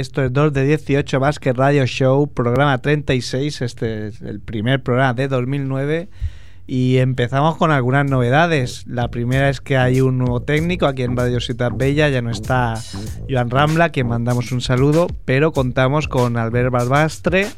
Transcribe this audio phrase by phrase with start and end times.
[0.00, 3.60] Esto es 2 de 18 Basket Radio Show, programa 36.
[3.60, 6.08] Este es el primer programa de 2009.
[6.66, 8.86] Y empezamos con algunas novedades.
[8.86, 12.08] La primera es que hay un nuevo técnico aquí en Radio Ciudad Bella.
[12.08, 12.80] Ya no está
[13.28, 15.06] Joan Rambla, quien mandamos un saludo.
[15.26, 17.48] Pero contamos con Albert Balbastre.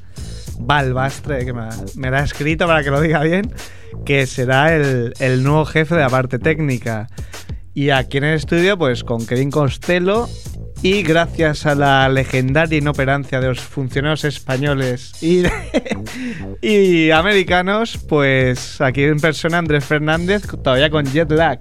[0.59, 3.55] Balbastre, que me, me ha escrito para que lo diga bien.
[4.05, 7.07] Que será el, el nuevo jefe de la parte técnica.
[7.73, 10.29] Y aquí en el estudio, pues con Kevin Costello
[10.83, 15.45] y gracias a la legendaria inoperancia de los funcionarios españoles y,
[16.61, 21.61] y americanos, pues aquí en persona Andrés Fernández, todavía con jet lag.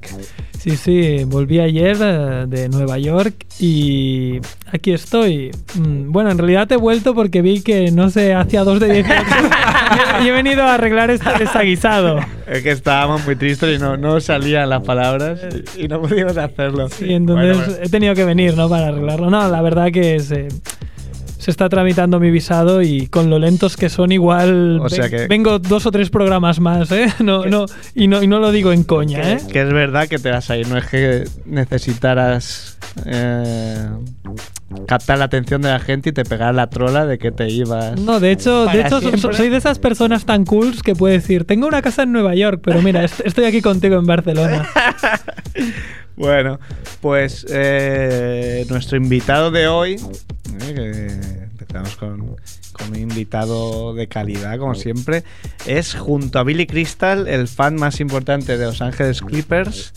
[0.61, 4.39] Sí, sí, volví ayer eh, de Nueva York y
[4.71, 5.49] aquí estoy.
[5.73, 9.21] Mm, Bueno, en realidad he vuelto porque vi que no se hacía dos de 18
[10.23, 12.19] y he venido a arreglar este desaguisado.
[12.45, 15.39] Es que estábamos muy tristes y no, no salían las palabras
[15.75, 16.89] y no pudimos hacerlo.
[16.99, 18.69] Y entonces Bueno, he tenido que venir, ¿no?
[18.69, 19.31] Para arreglarlo.
[19.31, 20.47] No, la verdad que se,
[21.41, 25.25] se está tramitando mi visado y con lo lentos que son igual O sea que-
[25.27, 27.11] vengo dos o tres programas más, ¿eh?
[27.19, 29.39] No, no, y, no, y no lo digo en coña, ¿eh?
[29.51, 33.87] que es verdad que te vas a ir, no es que necesitaras eh,
[34.87, 37.99] captar la atención de la gente y te pegar la trola de que te ibas.
[37.99, 39.33] No, de hecho, de hecho siempre.
[39.33, 42.61] soy de esas personas tan cools que puede decir, tengo una casa en Nueva York,
[42.63, 44.67] pero mira, est- estoy aquí contigo en Barcelona.
[46.15, 46.59] Bueno,
[47.01, 49.93] pues eh, nuestro invitado de hoy,
[50.61, 52.35] eh, que empezamos con,
[52.73, 55.23] con un invitado de calidad, como siempre,
[55.65, 59.93] es junto a Billy Crystal, el fan más importante de Los Ángeles Clippers,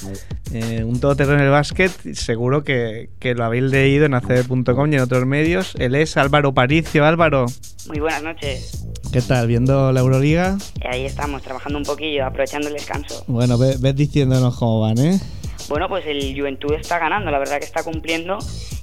[0.52, 4.96] eh, un todoterreno en el básquet, seguro que, que lo habéis leído en acb.com y
[4.96, 5.74] en otros medios.
[5.78, 7.04] Él es Álvaro Paricio.
[7.04, 7.46] Álvaro,
[7.88, 8.84] Muy buenas noches.
[9.12, 9.46] ¿qué tal?
[9.46, 10.56] ¿Viendo la Euroliga?
[10.80, 13.24] Eh, Ahí estamos, trabajando un poquillo, aprovechando el descanso.
[13.26, 15.20] Bueno, ve- ves diciéndonos cómo van, ¿eh?
[15.68, 18.38] Bueno, pues el Juventud está ganando, la verdad que está cumpliendo.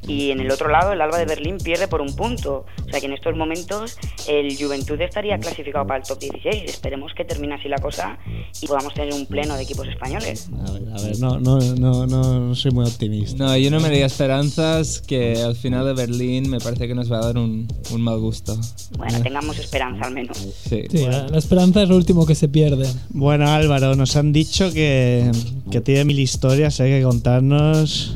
[0.07, 2.65] Y en el otro lado, el Alba de Berlín pierde por un punto.
[2.85, 3.97] O sea que en estos momentos
[4.27, 6.63] el Juventud estaría clasificado para el top 16.
[6.65, 8.17] Esperemos que termine así la cosa
[8.61, 10.49] y podamos tener un pleno de equipos españoles.
[10.67, 13.45] A ver, a ver, no, no, no, no, no soy muy optimista.
[13.45, 17.11] No, yo no me haría esperanzas que al final de Berlín me parece que nos
[17.11, 18.57] va a dar un, un mal gusto.
[18.97, 20.37] Bueno, tengamos esperanza al menos.
[20.37, 20.83] Sí.
[20.89, 22.87] Sí, la, la esperanza es lo último que se pierde.
[23.09, 25.31] Bueno, Álvaro, nos han dicho que,
[25.69, 28.15] que tiene mil historias, hay que contarnos.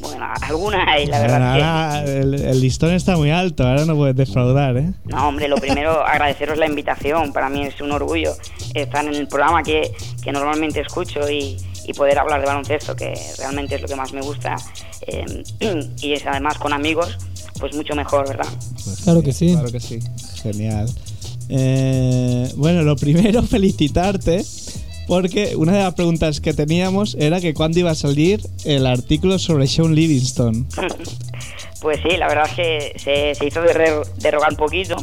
[0.00, 1.62] Bueno, alguna hay, la verdad que...
[1.62, 4.92] Ahora el, el listón está muy alto, ahora no puedes defraudar, ¿eh?
[5.04, 7.32] No, hombre, lo primero, agradeceros la invitación.
[7.32, 8.32] Para mí es un orgullo
[8.74, 9.90] estar en el programa que,
[10.22, 14.12] que normalmente escucho y, y poder hablar de baloncesto, que realmente es lo que más
[14.12, 14.56] me gusta.
[15.06, 15.44] Eh,
[16.02, 17.16] y es además con amigos,
[17.58, 18.48] pues mucho mejor, ¿verdad?
[19.04, 19.52] Claro que sí.
[19.52, 20.00] Claro que sí.
[20.42, 20.88] Genial.
[21.48, 24.44] Eh, bueno, lo primero, felicitarte,
[25.06, 29.38] porque una de las preguntas que teníamos era que cuándo iba a salir el artículo
[29.38, 30.66] sobre Sean Livingston.
[31.80, 34.96] Pues sí, la verdad es que se, se hizo de, re- de rogar un poquito,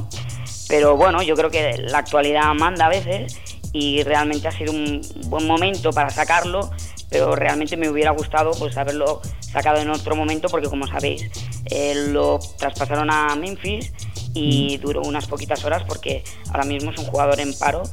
[0.67, 3.37] pero bueno, yo creo que la actualidad manda a veces
[3.71, 6.71] y realmente ha sido un buen momento para sacarlo,
[7.09, 11.29] pero realmente me hubiera gustado pues haberlo sacado en otro momento porque como sabéis
[11.65, 13.93] eh, lo traspasaron a Memphis
[14.33, 17.83] y duró unas poquitas horas porque ahora mismo es un jugador en paro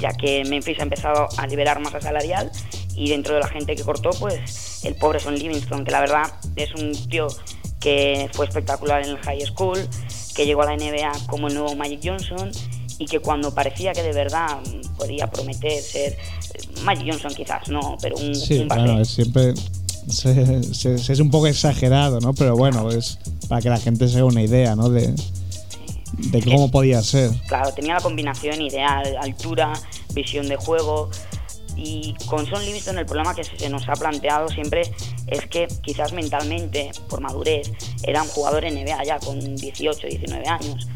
[0.00, 2.50] ya que Memphis ha empezado a liberar masa salarial
[2.94, 6.32] y dentro de la gente que cortó, pues el pobre Son Livingston, que la verdad
[6.56, 7.28] es un tío
[7.80, 9.78] que fue espectacular en el high school,
[10.34, 12.50] que llegó a la NBA como el nuevo Magic Johnson
[12.98, 14.58] y que cuando parecía que de verdad
[14.96, 18.82] podía prometer ser eh, Magic Johnson quizás, no, pero un, Sí, un base.
[18.82, 19.54] claro, siempre
[20.08, 22.34] se- se- se- es un poco exagerado, ¿no?
[22.34, 23.18] Pero bueno, es
[23.48, 24.88] para que la gente se haga una idea, ¿no?
[24.90, 25.14] De,
[26.12, 27.30] de cómo podía ser.
[27.46, 29.72] Claro, tenía la combinación ideal, altura,
[30.14, 31.10] visión de juego.
[31.76, 34.82] Y con Son Livingston el problema que se nos ha planteado siempre
[35.28, 37.70] es que quizás mentalmente, por madurez,
[38.02, 40.88] era un jugador NBA ya con 18, 19 años.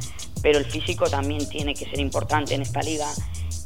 [0.43, 3.07] pero el físico también tiene que ser importante en esta liga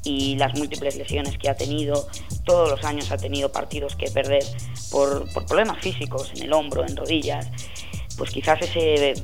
[0.05, 2.07] y las múltiples lesiones que ha tenido,
[2.45, 4.45] todos los años ha tenido partidos que perder
[4.91, 7.51] por, por problemas físicos en el hombro, en rodillas,
[8.17, 9.15] pues quizás ese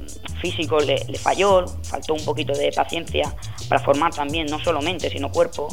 [0.40, 3.34] físico le, le, falló, faltó un poquito de paciencia
[3.68, 5.68] para formar también no solo mente, sino cuerpo,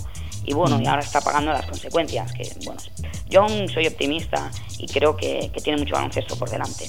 [0.46, 2.82] y bueno, y ahora está pagando las consecuencias, que bueno,
[3.30, 6.86] yo aún soy optimista y creo que, que tiene mucho baloncesto por delante.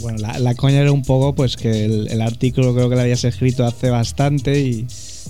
[0.00, 3.02] Bueno, la, la, coña era un poco pues que el, el artículo creo que lo
[3.02, 4.86] habías escrito hace bastante y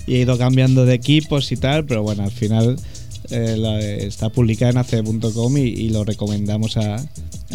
[0.07, 2.77] y he ido cambiando de equipos y tal, pero bueno, al final
[3.31, 7.03] eh, la, está publicada en ace.com y, y, lo recomendamos a,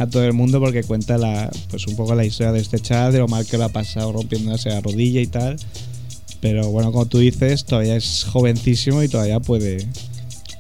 [0.01, 3.13] a, todo el mundo porque cuenta la, pues un poco la historia de este chat,
[3.13, 5.57] de lo mal que lo ha pasado rompiéndose la rodilla y tal.
[6.41, 9.87] Pero bueno, como tú dices, todavía es jovencísimo y todavía puede,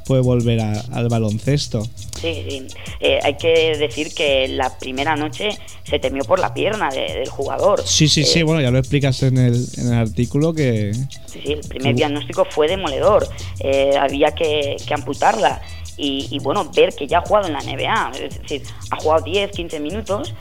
[0.05, 1.89] puede volver a, al baloncesto.
[2.21, 2.67] Sí, sí.
[3.01, 5.51] Eh, hay que decir que la primera noche
[5.85, 7.83] se temió por la pierna de, del jugador.
[7.87, 10.93] Sí, sí, eh, sí, bueno, ya lo explicas en el, en el artículo que...
[11.27, 13.27] Sí, sí, el primer diagnóstico fue demoledor.
[13.61, 15.63] Eh, había que, que amputarla.
[15.97, 19.23] Y, y, bueno, ver que ya ha jugado en la NBA, es decir, ha jugado
[19.23, 20.35] 10, 15 minutos,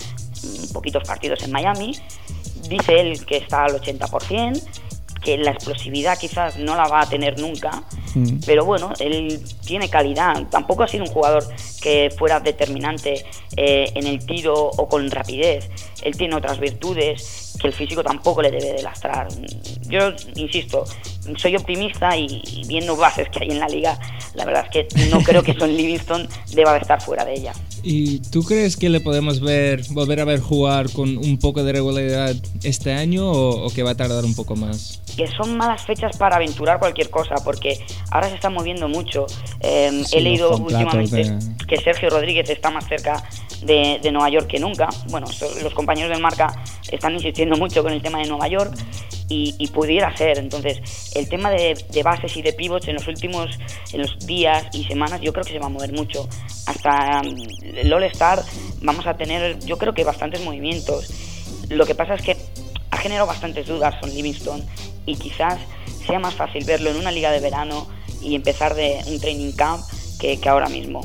[0.74, 1.96] poquitos partidos en Miami,
[2.70, 4.62] dice él que está al 80%,
[5.22, 7.84] que la explosividad quizás no la va a tener nunca,
[8.16, 8.40] mm.
[8.46, 10.48] pero bueno, él tiene calidad.
[10.50, 11.44] Tampoco ha sido un jugador
[11.82, 13.26] que fuera determinante
[13.58, 15.70] eh, en el tiro o con rapidez.
[16.02, 19.28] Él tiene otras virtudes que el físico tampoco le debe de lastrar.
[19.88, 20.86] Yo insisto,
[21.38, 24.00] soy optimista y, viendo bases que hay en la liga,
[24.34, 27.54] la verdad es que no creo que Son Livingston deba de estar fuera de ella.
[27.82, 31.72] ¿Y tú crees que le podemos ver volver a ver jugar con un poco de
[31.72, 35.02] regularidad este año o, o, que va a tardar un poco más?
[35.16, 37.80] Que son malas fechas para aventurar cualquier cosa, porque
[38.12, 39.28] ahora se está moviendo mucho.
[39.62, 41.40] Eh, sí, he leído últimamente de...
[41.68, 43.24] que Sergio Rodríguez está más cerca
[43.62, 44.90] de, de, Nueva York que nunca.
[45.10, 45.28] Bueno,
[45.62, 46.54] los compañeros del marca
[46.92, 48.74] están insistiendo mucho con el tema de Nueva York
[49.30, 50.40] y, pudiera ser.
[50.40, 50.80] Entonces,
[51.16, 53.48] el tema de, bases y de pivots en los últimos
[53.94, 56.28] en los días y semanas yo creo que se va a mover mucho.
[56.66, 57.36] Hasta um,
[57.76, 58.44] el All-Star
[58.82, 61.12] vamos a tener, yo creo que bastantes movimientos.
[61.70, 62.38] Lo que pasa es que
[62.92, 64.64] ha generado bastantes dudas con Livingston
[65.06, 65.60] y quizás
[66.06, 67.88] sea más fácil verlo en una liga de verano
[68.22, 69.84] y empezar de un training camp
[70.20, 71.02] que, ahora mismo.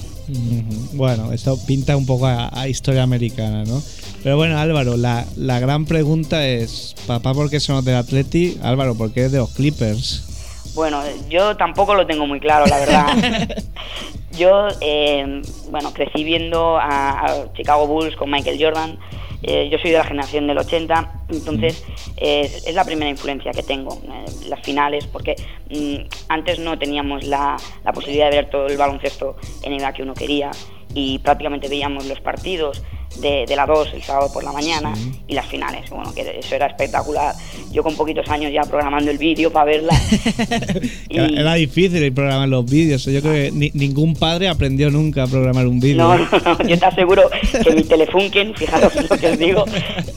[0.93, 3.83] Bueno, esto pinta un poco a, historia americana, ¿no?
[4.25, 8.59] Pero bueno, Álvaro, la, la gran pregunta es, papá, ¿por qué somos del Atleti?
[8.63, 10.73] Álvaro, ¿por qué es de los Clippers?
[10.75, 13.07] Bueno, yo tampoco lo tengo muy claro, la verdad.
[14.39, 18.99] yo, eh, bueno, crecí viendo a, a, Chicago Bulls con Michael Jordan.
[19.43, 21.85] Eh, yo soy de la generación del 80, entonces
[22.17, 25.37] eh, es la primera influencia que tengo, eh, las finales, porque
[25.69, 25.97] mm,
[26.31, 30.15] antes no teníamos la, la, posibilidad de ver todo el baloncesto en el que uno
[30.15, 30.51] quería
[30.95, 32.83] y prácticamente veíamos los partidos
[33.21, 35.13] de, de la 2 el sábado por la mañana sí.
[35.29, 35.91] y las finales.
[35.91, 37.35] Bueno, que eso era espectacular.
[37.73, 39.95] Yo con poquitos años ya programando el vídeo para verla.
[41.09, 41.19] y...
[41.19, 43.05] Era difícil programar los vídeos.
[43.05, 45.97] Yo creo que ni, ningún padre aprendió nunca a programar un vídeo.
[45.97, 47.31] No, no, no, yo te aseguro
[47.63, 49.65] que mi Telefunken, fijaros lo que os digo,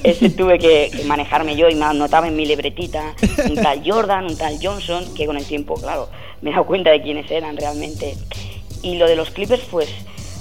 [0.03, 3.15] ese tuve que, que manejarme yo y me anotaba en mi libretita
[3.49, 6.09] un tal Jordan, un tal Johnson, que con el tiempo, claro,
[6.41, 8.15] me he dado cuenta de quiénes eran realmente.
[8.83, 9.89] Y lo de los Clippers, pues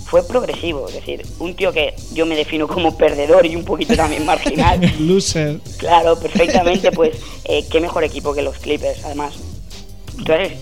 [0.06, 3.96] fue progresivo, es decir, un tío que yo me defino como perdedor y un poquito
[3.96, 4.80] también marginal.
[5.00, 5.58] Loser.
[5.78, 9.34] Claro, perfectamente, pues eh, qué mejor equipo que los Clippers, además.
[10.16, 10.52] Entonces,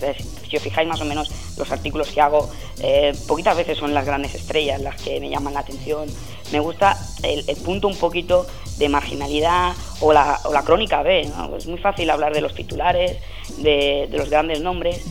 [0.48, 2.50] si os fijáis más o menos los artículos que hago,
[2.80, 6.08] eh, poquitas veces son las grandes estrellas las que me llaman la atención.
[6.50, 8.46] Me gusta el, el punto un poquito
[8.78, 11.26] de marginalidad o la, o la crónica B.
[11.36, 11.56] ¿no?
[11.56, 13.18] Es muy fácil hablar de los titulares,
[13.58, 15.04] de, de los grandes nombres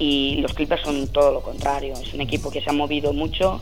[0.00, 1.92] y los Clippers son todo lo contrario.
[1.92, 3.60] Es un equipo que se ha movido mucho,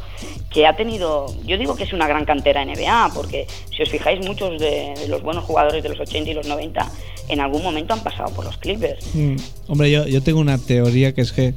[0.50, 4.24] que ha tenido, yo digo que es una gran cantera NBA, porque si os fijáis,
[4.24, 6.90] muchos de, de los buenos jugadores de los 80 y los 90
[7.28, 9.04] en algún momento han pasado por los Clippers.
[9.14, 11.54] Mm, hombre, yo, yo tengo una teoría que es que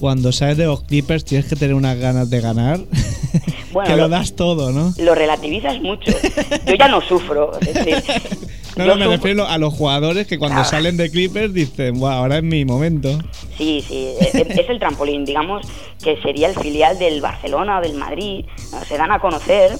[0.00, 2.80] cuando sales de los Clippers tienes que tener unas ganas de ganar.
[3.72, 4.94] Bueno, que lo, lo, das todo, ¿no?
[4.96, 6.10] Lo relativizas mucho.
[6.66, 7.58] Yo ya no sufro.
[7.60, 8.02] Es decir,
[8.76, 10.68] no, no, me refiero a los jugadores que cuando claro.
[10.68, 13.18] salen de Clippers dicen, wow, ahora es mi momento.
[13.56, 15.66] Sí, sí, es, es, el trampolín, digamos
[16.02, 18.44] que sería el filial del Barcelona o del Madrid.
[18.86, 19.72] Se dan a conocer,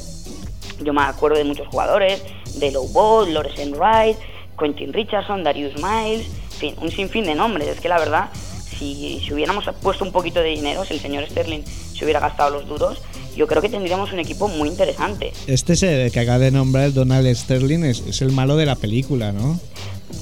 [0.83, 2.23] yo me acuerdo de muchos jugadores,
[2.59, 4.17] de Low Ball, Lawrence Wright,
[4.59, 7.69] Quentin Richardson, Darius Miles, en fin, un sinfín de nombres.
[7.69, 11.27] Es que la verdad, si, si hubiéramos puesto un poquito de dinero, si el señor
[11.29, 13.03] Sterling se hubiera gastado los duros,
[13.37, 15.33] yo creo que tendríamos un equipo muy interesante.
[15.47, 18.77] Este es el que acaba de nombrar Donald Sterling, es, es, el malo de la
[18.77, 19.61] película, ¿no?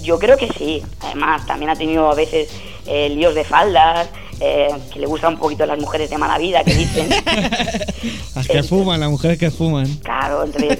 [0.02, 0.83] Yo creo que sí.
[1.00, 2.49] Además, también ha tenido a veces
[2.87, 4.09] eh, líos de faldas,
[4.40, 7.09] eh, que le gustan un poquito las mujeres de mala vida, que dicen.
[8.35, 9.87] las que fuman, las mujeres que fuman.
[9.99, 10.78] Claro, entonces,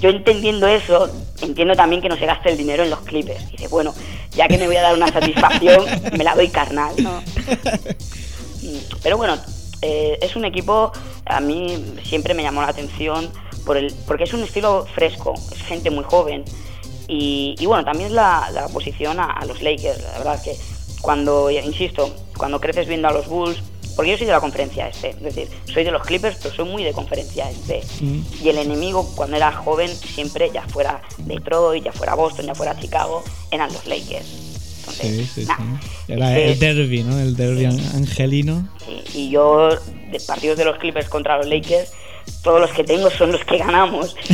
[0.00, 1.10] yo entendiendo eso,
[1.40, 3.50] entiendo también que no se gaste el dinero en los clipes.
[3.50, 3.94] Dice, bueno,
[4.32, 5.84] ya que me voy a dar una satisfacción,
[6.16, 7.22] me la doy carnal, ¿no?
[9.02, 9.36] Pero bueno,
[9.82, 10.92] eh, es un equipo,
[11.26, 13.30] a mí siempre me llamó la atención
[13.66, 16.44] por el, porque es un estilo fresco, es gente muy joven.
[17.08, 20.42] Y, y bueno, también es la, la oposición a, a los Lakers, la verdad es
[20.42, 20.56] que
[21.02, 23.60] cuando, insisto, cuando creces viendo a los Bulls,
[23.96, 26.64] porque yo soy de la conferencia este, es decir, soy de los Clippers, pero soy
[26.64, 27.82] muy de conferencia este.
[28.42, 32.78] Y el enemigo cuando era joven, siempre, ya fuera Detroit, ya fuera Boston, ya fuera
[32.80, 34.51] Chicago, eran los Lakers.
[34.90, 35.62] Sí, sí, nah, sí.
[36.12, 37.18] Era el derby, ¿no?
[37.18, 38.68] El derby an- angelino.
[39.14, 39.68] Y yo,
[40.10, 41.90] de partidos de los Clippers contra los Lakers,
[42.42, 44.14] todos los que tengo son los que ganamos.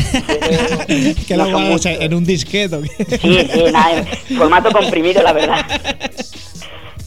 [1.27, 1.87] Que no lo son guardas muchos.
[2.01, 2.77] en un disquete.
[2.77, 2.89] ¿o qué?
[3.19, 4.05] Sí, sí, nada,
[4.37, 5.65] formato comprimido, la verdad.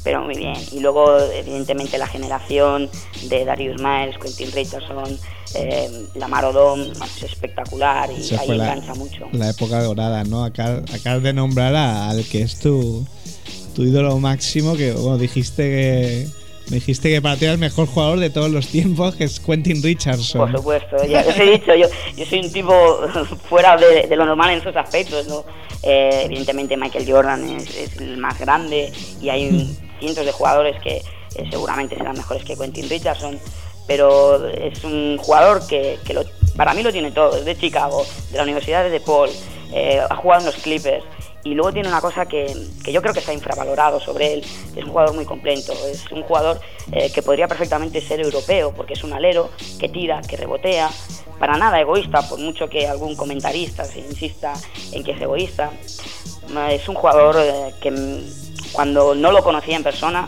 [0.04, 0.56] Pero muy bien.
[0.72, 2.90] Y luego, evidentemente, la generación
[3.30, 5.18] de Darius Miles, Quentin Richardson,
[5.54, 9.28] eh, Lamar Odom, es espectacular y Esa ahí la, engancha mucho.
[9.32, 10.44] la época dorada, ¿no?
[10.44, 13.06] Acá- Acabas de nombrar al que es tu,
[13.74, 16.28] tu ídolo máximo, que bueno, dijiste que
[16.68, 19.82] dijiste que para ti era el mejor jugador de todos los tiempos, que es Quentin
[19.84, 20.42] Richardson.
[20.50, 22.72] Por supuesto, ya os he dicho, yo, yo soy un tipo
[23.50, 25.44] fuera de, de lo normal en esos aspectos, ¿no?
[25.84, 30.98] Eh, evidentemente Michael Jordan es, es el más grande y hay cientos de jugadores que
[30.98, 31.04] eh,
[31.50, 33.38] seguramente serán mejores que Quentin Richardson,
[33.88, 36.24] pero es un jugador que, que lo-
[36.56, 39.30] para mí lo tiene todo, es de Chicago, de la Universidad de DePaul,
[39.74, 41.04] eh, ha jugado en los Clippers
[41.44, 44.46] y luego tiene una cosa que, que yo creo que está infravalorado sobre él,
[44.76, 46.60] es un jugador muy completo, es un jugador
[46.92, 50.90] eh, que podría perfectamente ser europeo, porque es un alero que tira, que rebotea,
[51.40, 54.54] para nada egoísta, por mucho que algún comentarista se insista
[54.92, 55.72] en que es egoísta,
[56.52, 57.92] Eh, es un jugador eh, que
[58.72, 60.28] cuando no lo conocía en persona,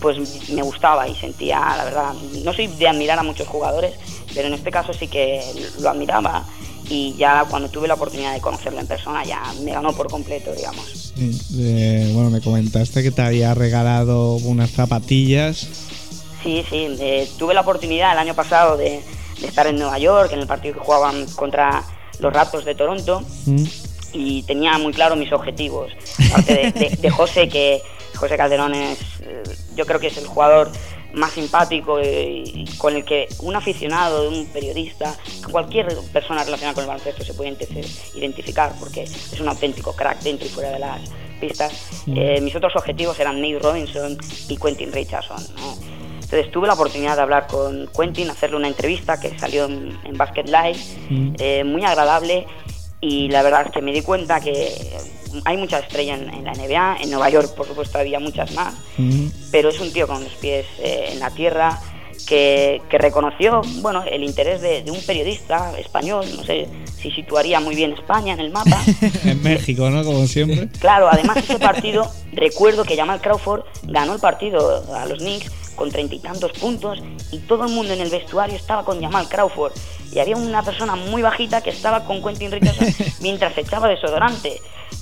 [0.00, 2.12] pues me gustaba y sentía, la verdad,
[2.44, 3.94] no soy de admirar a muchos jugadores,
[4.34, 5.40] pero en este caso sí que
[5.80, 6.44] lo admiraba
[6.88, 10.52] y ya cuando tuve la oportunidad de conocerlo en persona ya me ganó por completo,
[10.54, 11.12] digamos.
[11.18, 15.66] Eh, bueno, me comentaste que te había regalado unas zapatillas.
[16.42, 19.00] Sí, sí, eh, tuve la oportunidad el año pasado de,
[19.40, 21.84] de estar en Nueva York, en el partido que jugaban contra
[22.18, 23.64] los Raptors de Toronto, ¿Mm?
[24.12, 25.92] y tenía muy claro mis objetivos.
[26.30, 27.80] Aparte de, de- de José, que
[28.16, 29.42] José Calderón es, eh,
[29.76, 30.70] yo creo que es el jugador
[31.14, 35.14] más simpático eh, y con el que un aficionado, un periodista,
[35.50, 37.56] cualquier persona relacionada con el baloncesto se puede
[38.14, 41.00] identificar porque es un auténtico crack dentro y fuera de las
[41.40, 42.06] pistas.
[42.06, 44.16] Eh, mis otros objetivos eran Nate Robinson
[44.48, 45.42] y Quentin Richardson.
[45.56, 46.02] ¿no?
[46.32, 50.16] Entonces tuve la oportunidad de hablar con Quentin, hacerle una entrevista que salió en, en
[50.16, 50.78] Basket Live,
[51.38, 52.46] eh, muy agradable
[53.02, 54.72] y la verdad es que me di cuenta que
[55.44, 58.74] hay muchas estrellas en, en la NBA, en Nueva York por supuesto había muchas más,
[59.50, 61.80] pero es un tío con los pies eh, en la tierra
[62.26, 66.68] que, que reconoció bueno el interés de, de un periodista español, no sé
[67.02, 68.80] si situaría muy bien España en el mapa.
[69.24, 70.04] en México, ¿no?
[70.04, 70.68] Como siempre.
[70.78, 75.90] Claro, además ese partido, recuerdo que Jamal Crawford ganó el partido a los Knicks con
[75.90, 76.98] treinta y tantos puntos
[77.30, 79.72] y todo el mundo en el vestuario estaba con Jamal Crawford
[80.12, 82.88] y había una persona muy bajita que estaba con Quentin Richardson
[83.20, 84.60] mientras echaba desodorante.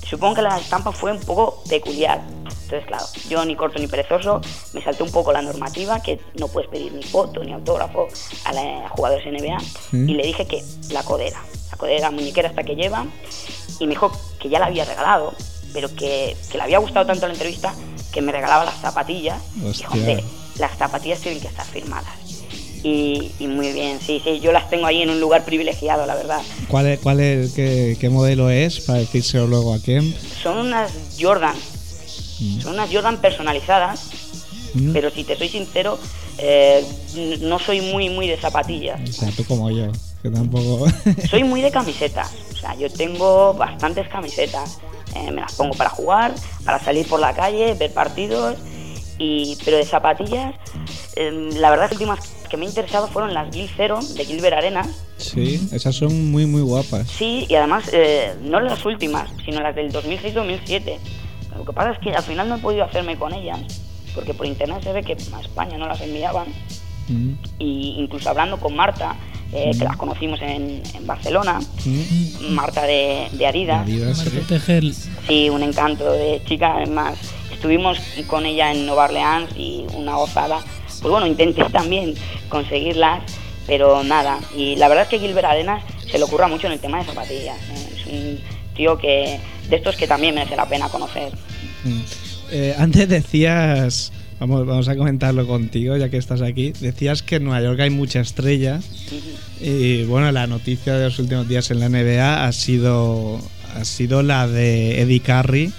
[0.09, 2.21] Supongo que la estampa fue un poco peculiar.
[2.63, 4.39] Entonces, claro, yo ni corto ni perezoso,
[4.73, 8.07] me salté un poco la normativa, que no puedes pedir ni foto ni autógrafo
[8.45, 9.57] a, la- a jugadores NBA,
[9.91, 10.09] Mm.
[10.09, 13.05] y le dije que la codera, la codera muñequera hasta que lleva,
[13.79, 15.33] y me dijo que ya la había regalado,
[15.73, 17.73] pero que, que le había gustado tanto la entrevista
[18.13, 19.41] que me regalaba las zapatillas.
[19.61, 19.89] Y Hostia.
[20.61, 22.13] Las zapatillas tienen que estar firmadas.
[22.83, 26.15] Y, y muy bien, sí, sí, yo las tengo ahí en un lugar privilegiado, la
[26.15, 26.41] verdad.
[26.67, 28.79] ¿Cuál es, cuál es qué, qué modelo es?
[28.81, 30.13] Para decírselo luego a Kem.
[30.41, 31.55] Son unas Jordan,
[32.61, 34.09] son unas Jordan personalizadas,
[34.73, 34.93] ¿Mm?
[34.93, 35.99] pero si te soy sincero,
[36.39, 36.83] eh,
[37.41, 38.99] no soy muy, muy de zapatillas.
[39.07, 39.91] O sea, tú como yo,
[40.23, 40.87] que tampoco...
[41.29, 44.79] Soy muy de camisetas, o sea, yo tengo bastantes camisetas.
[45.13, 48.55] Eh, me las pongo para jugar, para salir por la calle, ver partidos,
[49.21, 50.55] y, pero de zapatillas,
[51.15, 54.57] eh, la verdad las últimas que me he interesado fueron las Gil Zero de Gilbert
[54.57, 54.87] Arenas.
[55.17, 57.07] sí, esas son muy, muy guapas.
[57.07, 60.97] Sí, y además eh, no las últimas, sino las del 2006-2007.
[61.55, 63.59] Lo que pasa es que al final no he podido hacerme con ellas,
[64.15, 66.47] porque por internet se ve que a España no las enviaban.
[67.07, 67.33] ¿Mm?
[67.59, 69.15] Y incluso hablando con Marta,
[69.53, 72.53] eh, que las conocimos en, en Barcelona, ¿Mm?
[72.53, 74.29] Marta de, de Adidas, Adidas, sí.
[74.31, 74.95] Marta Tegel.
[75.27, 77.19] sí, un encanto de chica, además
[77.61, 80.61] estuvimos con ella en Nueva Orleans y una gozada.
[80.99, 82.15] Pues bueno, intenté también
[82.49, 83.21] conseguirlas,
[83.67, 84.39] pero nada.
[84.55, 87.05] Y la verdad es que Gilbert Arenas se le ocurra mucho en el tema de
[87.05, 87.57] zapatillas.
[87.57, 87.93] ¿eh?
[87.95, 88.39] Es un
[88.75, 89.39] tío que
[89.69, 91.31] de estos que también merece la pena conocer.
[91.83, 92.01] Mm.
[92.49, 97.43] Eh, antes decías, vamos, vamos a comentarlo contigo, ya que estás aquí, decías que en
[97.43, 98.79] Nueva York hay mucha estrella
[99.61, 103.39] y bueno, la noticia de los últimos días en la NBA ha sido,
[103.75, 105.71] ha sido la de Eddie Curry,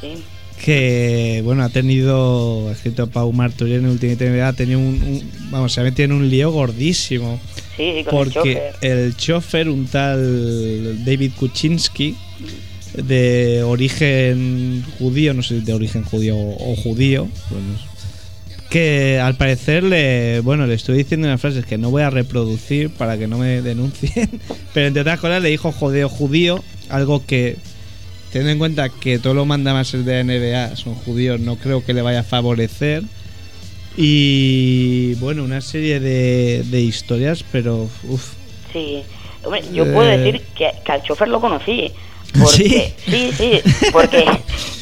[0.00, 0.22] Sí,
[0.64, 5.72] que bueno ha tenido ha escrito Pau Marturier en NBA ha tenido un, un- vamos
[5.74, 7.38] se ha metido en un lío gordísimo.
[7.76, 12.16] Sí, sí, con el porque el chofer un tal David Kuczynski
[12.94, 17.66] de origen judío no sé si de origen judío o, o judío bueno,
[18.70, 22.88] que al parecer le bueno le estoy diciendo unas frases que no voy a reproducir
[22.90, 24.30] para que no me denuncien
[24.72, 27.56] pero entre otras cosas le dijo judeo judío algo que
[28.34, 31.94] teniendo en cuenta que todos los mandamases de la NBA son judíos no creo que
[31.94, 33.04] le vaya a favorecer
[33.96, 38.32] y bueno una serie de, de historias pero uff
[38.72, 39.04] Sí.
[39.44, 40.18] Hombre, yo puedo Eh.
[40.18, 41.92] decir que, que al chofer lo conocí.
[42.42, 43.30] Porque, ¿Sí?
[43.38, 44.24] sí, sí, porque...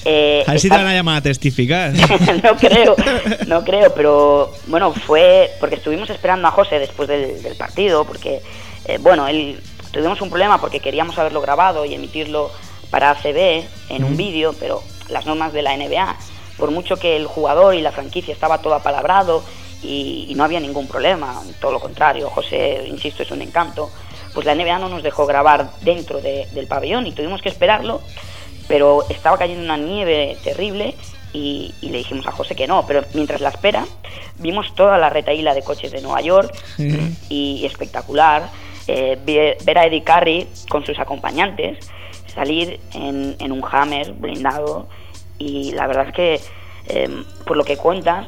[0.07, 1.93] eh, a ver si te van a llamar a testificar
[2.43, 2.97] no creo,
[3.47, 8.41] no creo, pero bueno, fue porque estuvimos esperando a José después del, del partido, porque,
[8.87, 12.51] eh, bueno, él, tuvimos un problema porque queríamos haberlo grabado y emitirlo
[12.93, 16.17] para ACB en un vídeo, pero las normas de la NBA,
[16.59, 19.43] por mucho que el jugador y la franquicia estaba todo apalabrado
[19.83, 23.91] y, y no había ningún problema, todo lo contrario, José, insisto, es un encanto,
[24.35, 28.01] pues la NBA no nos dejó grabar dentro de- del pabellón y tuvimos que esperarlo
[28.69, 30.95] pero estaba cayendo una nieve terrible
[31.33, 33.85] y, y le dijimos a José que no, pero mientras la espera
[34.39, 36.55] vimos toda la retaíla de coches de Nueva York
[37.29, 38.49] y, espectacular,
[38.87, 41.79] eh, ve- ver a Eddie Carey con sus acompañantes
[42.35, 44.89] salir en, en un Hammer blindado
[45.39, 46.41] y la verdad es que
[46.89, 48.27] eh, por lo que cuentas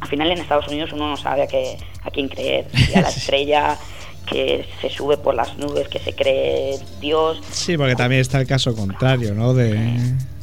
[0.00, 3.02] al final en Estados Unidos uno no sabe a, qué, a quién creer, si a
[3.02, 3.78] la estrella
[4.26, 8.46] que se sube por las nubes, que se cree Dios, sí porque también está el
[8.46, 9.74] caso contrario no de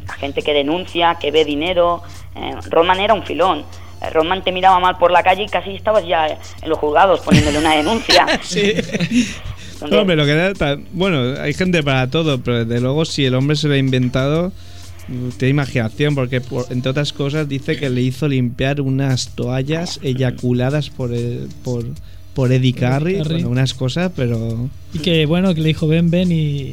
[0.07, 2.01] la gente que denuncia, que ve dinero.
[2.35, 3.65] Eh, Rodman era un filón.
[4.01, 7.21] Eh, Rodman te miraba mal por la calle y casi estabas ya en los juzgados
[7.21, 8.25] poniéndole una denuncia.
[8.41, 8.73] sí
[9.89, 13.25] No, hombre, lo que era tan- bueno, hay gente para todo, pero desde luego si
[13.25, 14.51] el hombre se lo ha inventado,
[15.37, 20.89] tiene imaginación, porque por- entre otras cosas dice que le hizo limpiar unas toallas eyaculadas
[20.89, 21.85] por el- por,
[22.33, 23.17] por Eddie Carrey.
[23.21, 26.71] bueno, unas cosas, pero Y que bueno, que le dijo ven, ven y,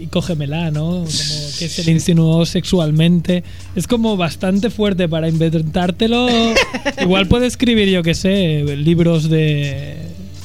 [0.00, 0.86] y cógemela, ¿no?
[0.88, 3.42] Como que se le insinuó sexualmente.
[3.76, 6.26] Es como bastante fuerte para inventártelo.
[7.00, 9.96] Igual puede escribir, yo que sé, libros de.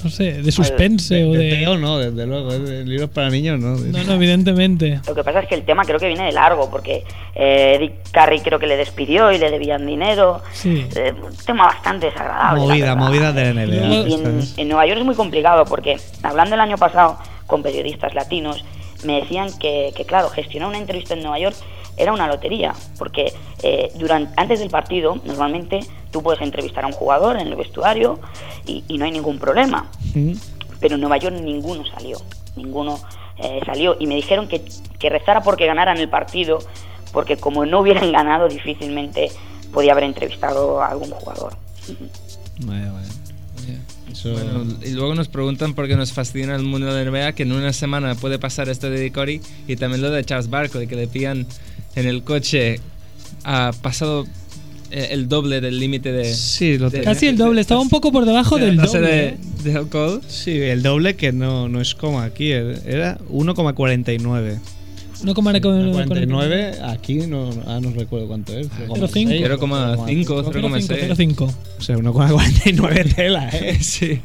[0.04, 1.56] No sé, de suspense o de de.
[1.58, 3.76] Teo no, desde luego, de libros para niños no.
[3.76, 5.00] No, no, evidentemente.
[5.08, 7.04] Lo que pasa es que el tema creo que viene de largo, porque
[7.36, 10.42] eh, Eddie Carrey creo que le despidió y le debían dinero.
[10.52, 10.86] Sí.
[10.96, 12.62] Eh, un tema bastante desagradable.
[12.62, 13.86] Movida, movida de la NBA.
[13.86, 17.64] Y, y en, en Nueva York es muy complicado porque, hablando el año pasado con
[17.64, 18.64] periodistas latinos,
[19.06, 21.56] me decían que, que, claro, gestionar una entrevista en Nueva York
[21.98, 25.82] era una lotería, porque eh, durante, antes del partido, normalmente
[26.14, 28.20] tú puedes entrevistar a un jugador en el vestuario
[28.66, 29.90] y, y no hay ningún problema.
[30.80, 32.18] Pero en Nueva York ninguno salió,
[32.56, 33.00] ninguno
[33.38, 33.98] eh, salió.
[34.00, 34.62] Y me dijeron que,
[35.00, 36.60] que rezara porque ganaran el partido,
[37.12, 39.30] porque como no hubieran ganado, difícilmente
[39.74, 41.56] podía haber entrevistado a algún jugador.
[42.66, 43.08] Vaya, vaya.
[44.12, 47.32] Eso- Bueno, y luego nos preguntan por qué nos fascina el mundo de la NBA,
[47.34, 50.86] que en una semana puede pasar esto de Corey y también lo de Charles Barkley,
[50.88, 51.48] que le pillan
[51.96, 52.80] en el coche,
[53.46, 54.26] ha pasado
[54.94, 56.34] el doble del límite de...
[56.34, 57.02] Sí, lo de-.
[57.02, 59.00] Casi el doble, estaba un poco por debajo de del doble.
[59.00, 59.38] de, ¿eh?
[59.64, 60.22] de alcohol.
[60.28, 64.60] Sí, el doble que no, no es como aquí, era 1,49.
[65.24, 68.68] No como era con, con- 49, aquí no, ah, no recuerdo cuánto es.
[68.70, 69.60] 0,5.
[69.60, 70.88] 0,5, 0,6.
[71.16, 71.54] 0,5.
[71.80, 73.78] O sea, 1,49 tela, ¿eh?
[73.82, 74.20] Sí.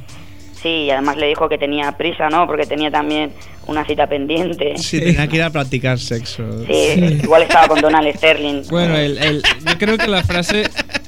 [0.62, 2.46] Sí, y además le dijo que tenía prisa, ¿no?
[2.46, 3.30] Porque tenía también
[3.66, 4.76] una cita pendiente.
[4.78, 6.42] Sí, tenía que ir a practicar sexo.
[6.66, 8.62] Sí, igual estaba con Donald Sterling.
[8.70, 10.64] Bueno, el, el- yo creo que la frase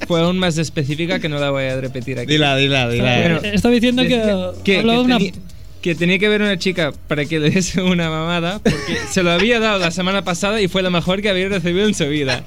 [0.06, 2.32] fue aún más específica que no la voy a repetir aquí.
[2.32, 3.16] Dila, dila, dila.
[3.20, 4.08] Bueno, Eh, Estaba diciendo que,
[4.62, 5.16] que, que de una.
[5.18, 5.32] tenía,
[5.82, 9.30] que tenía que ver una chica para que le diese una mamada porque se lo
[9.30, 12.44] había dado la semana pasada y fue la mejor que había recibido en su vida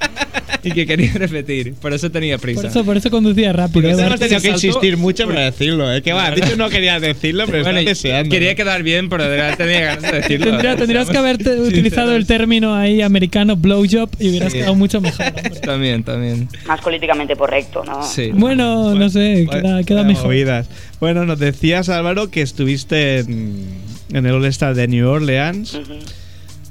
[0.64, 2.62] y que quería repetir, por eso tenía prisa.
[2.62, 3.90] Por eso, por eso conducía rápido.
[3.90, 6.02] Eso hemos tenido que insistir mucho para decirlo, ¿eh?
[6.02, 8.30] Que va, has dicho no querías decirlo, pero Bueno, estás deseando.
[8.34, 10.46] quería quedar bien, pero de verdad tenía ganas de decirlo.
[10.52, 14.60] Tendría- tendrías que haber utilizado el término ahí americano blowjob y hubieras Sí.
[14.60, 15.26] quedado mucho mejor.
[15.36, 15.50] hombre.
[15.62, 16.48] También, también.
[16.68, 18.04] Más políticamente correcto, ¿no?
[18.04, 18.32] Sí.
[18.34, 20.26] Bueno, no sé, Vaya- queda, queda mejor.
[20.26, 20.68] movidas.
[21.00, 23.66] Bueno, nos decías, Álvaro, que estuviste en,
[24.14, 25.78] en el All-Star de New Orleans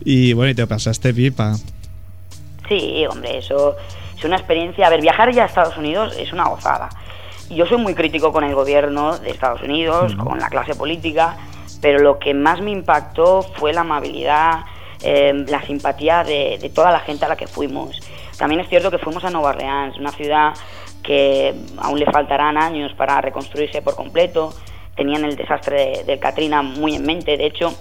[0.05, 1.59] y bueno, y te pasaste pipa.
[2.69, 3.77] Sí, hombre, eso
[4.17, 4.87] es una experiencia.
[4.87, 6.89] A ver, viajar ya a Estados Unidos es una gozada.
[7.51, 11.37] Yo soy muy crítico con el gobierno de Estados Unidos, con la clase política,
[11.83, 14.61] pero lo que más me impactó fue la amabilidad,
[15.03, 17.99] eh, la simpatía de, de toda la gente a la que fuimos.
[18.39, 20.55] También es cierto que fuimos a Nueva Orleans, una ciudad
[21.03, 24.55] que aún le faltarán años para reconstruirse por completo.
[24.95, 27.37] Tenían el desastre de- Katrina muy en mente.
[27.37, 27.75] De hecho,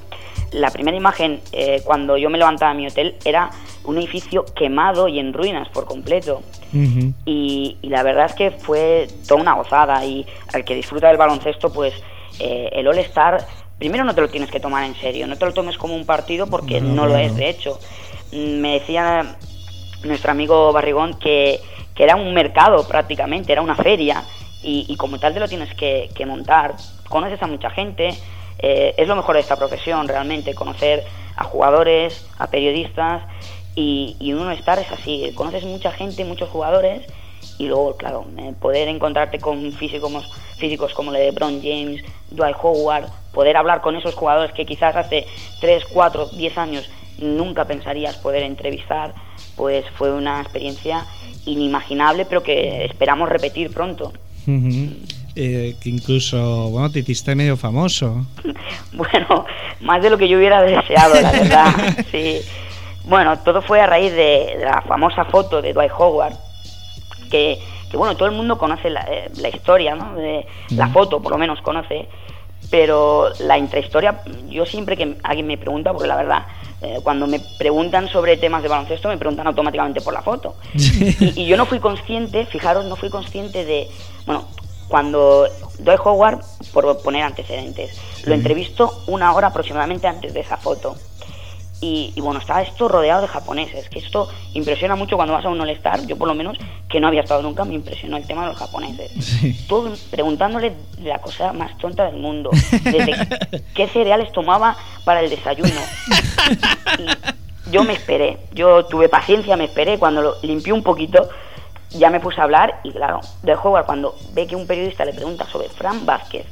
[0.51, 3.49] la primera imagen eh, cuando yo me levantaba en mi hotel era
[3.85, 6.41] un edificio quemado y en ruinas por completo.
[7.25, 11.17] Y, y la verdad es que fue toda una gozada y al que disfruta del
[11.17, 11.93] baloncesto, pues
[12.39, 13.45] eh, el All-Star,
[13.77, 16.05] primero no te lo tienes que tomar en serio, no te lo tomes como un
[16.05, 17.79] partido porque No, no, lo es, de hecho.
[18.31, 19.35] Mm, Me decía
[20.03, 21.59] nuestro amigo Barrigón que,
[21.95, 24.23] que era un mercado prácticamente, era una feria
[24.63, 26.75] y, y como tal te lo tienes que, que montar.
[27.09, 28.11] Conoces a mucha gente,
[28.59, 31.03] eh, es lo mejor de esta profesión realmente, conocer
[31.35, 33.23] a jugadores, a periodistas
[33.75, 37.01] y, uno estar es así, conoces mucha gente, muchos jugadores
[37.57, 43.57] y luego, claro, eh, poder encontrarte con físicos, físicos como LeBron James, Dwight Howard, poder
[43.57, 45.25] hablar con esos jugadores que quizás hace
[45.59, 49.13] 3, 4, 10 años nunca pensarías poder entrevistar,
[49.55, 51.05] pues fue una experiencia
[51.45, 54.11] inimaginable, pero que esperamos repetir pronto.
[55.35, 58.25] Eh, que incluso, bueno, te hiciste medio famoso.
[58.93, 59.45] Bueno,
[59.79, 61.65] más de lo que yo hubiera deseado, la verdad.
[62.11, 62.41] Sí.
[63.05, 66.33] Bueno, todo fue a raíz de, de la famosa foto de Dwight Howard,
[67.31, 67.57] que,
[67.89, 70.13] que, bueno, todo el mundo conoce la, eh, la historia, ¿no?
[70.15, 70.93] De, la Mm.
[70.93, 72.07] foto, por lo menos conoce,
[72.69, 76.45] pero la intrahistoria, yo siempre que alguien me pregunta, porque la verdad,
[76.81, 80.55] eh, cuando me preguntan sobre temas de baloncesto, me preguntan automáticamente por la foto.
[80.75, 83.87] Y, y yo no fui consciente, fijaros, no fui consciente de,
[84.25, 84.47] bueno,
[84.91, 85.47] cuando
[85.80, 86.41] Dwight Howard,
[86.73, 90.97] por poner antecedentes, lo entrevisto una hora aproximadamente antes de esa foto.
[91.80, 95.49] Y, y bueno, estaba esto rodeado de japoneses, que esto impresiona mucho cuando vas a
[95.49, 96.58] un All-Star, yo por lo menos,
[96.89, 99.12] que no había estado nunca, me impresionó el tema de los japoneses.
[99.23, 99.65] Sí.
[99.67, 102.51] Todo preguntándole la cosa más tonta del mundo,
[102.84, 103.15] desde
[103.73, 104.75] qué cereales tomaba
[105.06, 105.69] para el desayuno.
[106.99, 111.30] Y yo me esperé, yo tuve paciencia, me esperé, cuando lo limpié un poquito,
[111.93, 115.13] ya me puse a hablar y claro, de Howard cuando ve que un periodista le
[115.13, 116.45] pregunta sobre Fran Vázquez,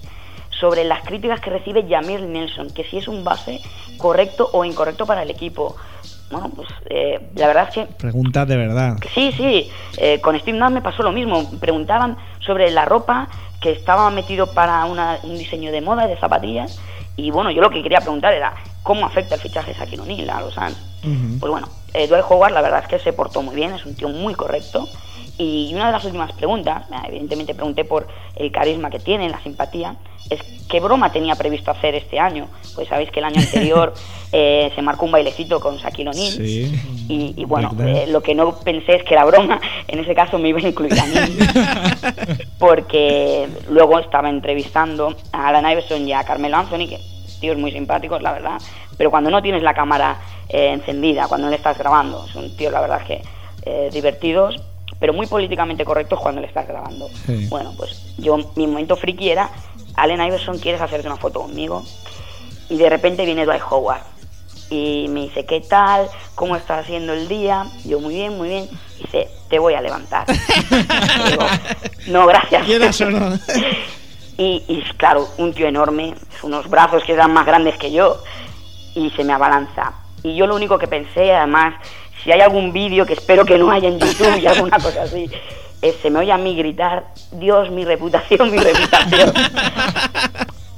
[0.60, 3.62] sobre las críticas que recibe Jamir Nelson, que si es un base
[3.97, 5.75] correcto o incorrecto para el equipo.
[6.32, 8.97] Bueno, pues eh, la verdad es que Preguntas de verdad.
[9.15, 11.49] Sí, sí, eh, con Steve Nash me pasó lo mismo.
[11.60, 13.30] Preguntaban sobre la ropa
[13.62, 16.78] que estaba metido para una- un diseño de moda, de zapatillas.
[17.15, 20.30] Y bueno, yo lo que quería preguntar era cómo afecta el fichaje de Shaquille O'Neal
[20.30, 20.78] a los Suns.
[21.39, 23.95] Pues bueno, eh, Dwight Howard la verdad es que se portó muy bien, es un
[23.95, 24.88] tío muy correcto.
[25.39, 29.95] Y una de las últimas preguntas, evidentemente pregunté por el carisma que tiene, la simpatía,
[30.30, 32.47] es qué broma tenía previsto hacer este año.
[32.75, 33.93] Pues sabéis que el año anterior
[34.34, 36.32] eh, se marcó un bailecito con Shaquille O'Neal.
[36.34, 37.06] Sí.
[37.08, 40.38] Y, y bueno, eh, lo que no pensé es que la broma, en ese caso
[40.38, 41.15] me iba a incluir a mí,
[42.60, 46.99] porque luego estaba entrevistando a Alan Iverson y a Carmelo Anthony, que
[47.39, 48.62] tíos muy simpáticos, la verdad,
[48.97, 52.73] pero cuando no tienes la cámara eh, encendida, cuando no le estás grabando, son tíos,
[52.73, 53.21] la verdad, que
[53.65, 54.62] eh, divertidos,
[54.99, 57.10] pero muy políticamente correctos cuando le estás grabando.
[57.25, 57.47] Sí.
[57.49, 59.49] Bueno, pues yo, mi momento friki era,
[59.95, 61.84] Allen Iverson, ¿quieres hacerte una foto conmigo?
[62.69, 64.02] Y de repente viene Dwight Howard
[64.69, 66.08] y me dice, ¿qué tal?
[66.36, 67.65] ¿Cómo estás haciendo el día?
[67.86, 68.69] Yo, muy bien, muy bien.
[68.99, 70.25] Dice, te voy a levantar.
[70.30, 71.45] Y digo,
[72.08, 72.65] no, gracias.
[72.65, 73.39] ¿Quieras o no?
[74.38, 78.23] Y, y, claro, un tío enorme, unos brazos que eran más grandes que yo,
[78.95, 79.91] y se me abalanza.
[80.23, 81.75] Y yo lo único que pensé, además,
[82.23, 85.29] si hay algún vídeo que espero que no haya en YouTube y alguna cosa así,
[85.82, 89.34] es, se me oye a mí gritar, Dios, mi reputación, mi reputación.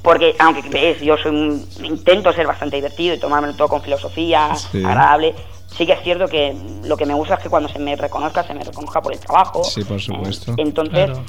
[0.02, 4.54] Porque, aunque ves, yo soy un- intento ser bastante divertido y tomármelo todo con filosofía,
[4.56, 4.78] Sí.
[4.84, 5.34] agradable.
[5.76, 8.42] Sí que es cierto que lo que me gusta es que cuando se me reconozca,
[8.42, 9.62] se me reconozca por el trabajo.
[9.64, 10.54] Sí, por Eh, supuesto.
[10.58, 11.22] entonces, Claro.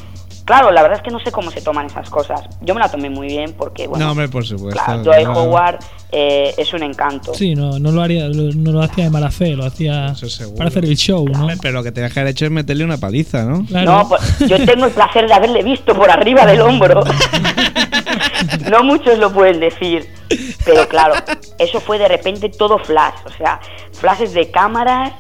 [0.46, 0.72] Claro.
[0.72, 2.42] la verdad es que no sé cómo se toman esas cosas.
[2.62, 4.82] Yo me la tomé muy bien porque, bueno, no, hombre, por supuesto.
[4.84, 5.34] claro, Dwight no.
[5.44, 5.80] Howard
[6.12, 7.34] eh, es un encanto.
[7.34, 10.14] Sí, no, no lo haría, lo- no lo hacía de mala fe, lo hacía
[10.58, 11.48] para hacer el show, ¿no?
[11.62, 13.66] Pero lo que tenías que haber hecho es meterle una paliza, ¿no?
[13.66, 13.92] Claro.
[13.92, 17.04] No, pues, yo tengo el placer de haberle visto por arriba del hombro.
[18.70, 20.08] no muchos lo pueden decir.
[20.66, 21.14] Pero claro,
[21.60, 23.16] eso fue de repente todo flash.
[23.26, 23.60] O sea,
[23.94, 25.14] flashes de cámaras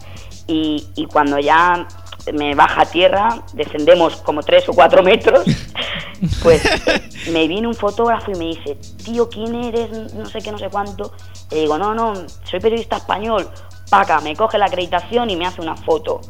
[0.48, 1.88] y, y cuando ya
[2.32, 5.44] me baja a tierra, descendemos como tres o cuatro metros,
[6.44, 6.62] pues
[7.32, 10.14] me viene un fotógrafo y me dice, tío, ¿quién eres?
[10.14, 11.14] No sé qué, no sé cuánto.
[11.52, 12.14] Y digo, no, no,
[12.50, 13.50] soy periodista español.
[13.90, 16.22] Paca, me coge la acreditación y me hace una foto.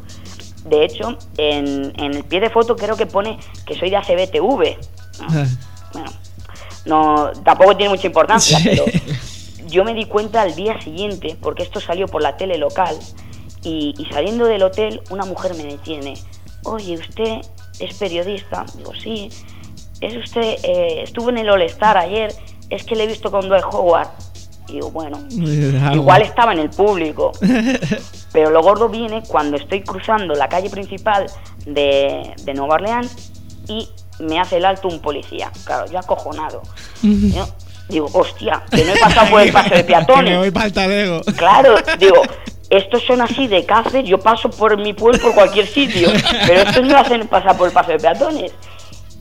[0.66, 4.78] De hecho, en, en el pie de foto creo que pone que soy de ACBTV.
[5.22, 5.46] ¿no?
[5.94, 6.12] Bueno,
[6.86, 8.70] no, tampoco tiene mucha importancia, Sí.
[8.72, 8.86] pero
[9.68, 12.98] yo me di cuenta al día siguiente, porque esto salió por la tele local,
[13.64, 16.16] y, y saliendo del hotel, una mujer me detiene.
[16.66, 17.42] Oye, ¿usted
[17.80, 18.66] es periodista?
[18.78, 19.30] Digo, sí.
[20.02, 22.34] ¿Es usted, eh, estuvo en el All-Star ayer?
[22.70, 24.10] Es que le he visto con Dwight Howard.
[24.68, 25.20] Y digo, bueno,
[25.94, 27.32] igual estaba en el público.
[28.34, 31.26] Pero lo gordo viene cuando estoy cruzando la calle principal
[31.66, 33.32] de, de Nueva Orleans
[33.68, 33.88] y
[34.20, 35.52] me hace el alto un policía.
[35.66, 36.62] Claro, yo acojonado.
[37.04, 37.48] Yo
[37.90, 40.52] digo, hostia, que no he pasado por el paso de Que me voy peatones.
[40.54, 41.22] para el talego.
[41.36, 42.22] Claro, digo,
[42.70, 46.10] estos son así de Cáceres, yo paso por mi pueblo por cualquier sitio,
[46.48, 48.52] pero estos me hacen pasar por el paso de peatones.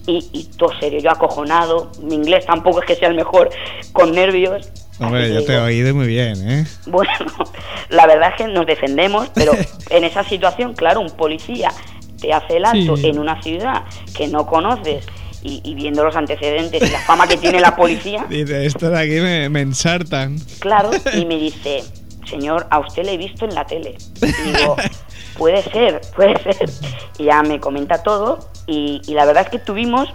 [0.06, 3.50] Y, y todo serio, yo acojonado, mi inglés tampoco es que sea el mejor,
[3.92, 4.68] con nervios.
[4.98, 6.66] Hombre, yo que te he digo, oído muy bien, ¿eh?
[6.86, 7.12] Bueno,
[7.90, 9.52] la verdad es que nos defendemos, pero
[9.90, 11.70] en esa situación, claro, un policía
[12.20, 13.08] te hace el alto Sí.
[13.08, 13.84] en una ciudad
[14.16, 15.04] que no conoces
[15.42, 18.98] y, y viendo los antecedentes y la fama que tiene la policía, Dice, estos de
[18.98, 20.36] aquí me, me ensartan.
[20.58, 21.82] claro, y me dice,
[22.26, 23.96] señor, a usted le he visto en la tele.
[24.20, 24.76] Y digo,
[25.36, 26.70] puede ser, puede ser.
[27.18, 30.10] Y ya me comenta todo y, y la verdad es que tuvimos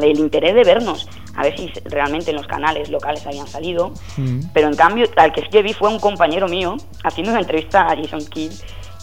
[0.00, 3.92] el interés de vernos, a ver si realmente en los canales locales habían salido.
[4.16, 4.40] Mm.
[4.52, 7.90] Pero en cambio, al que sí que vi fue un compañero mío haciendo una entrevista
[7.90, 8.52] a Jason Kidd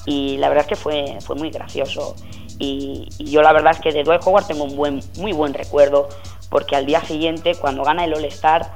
[0.06, 2.16] y la verdad es que fue, fue muy gracioso.
[2.60, 5.54] Y, y yo la verdad es que de Dwight Howard tengo un buen, muy buen
[5.54, 6.10] recuerdo
[6.50, 8.72] porque al día siguiente, cuando gana el All-Star,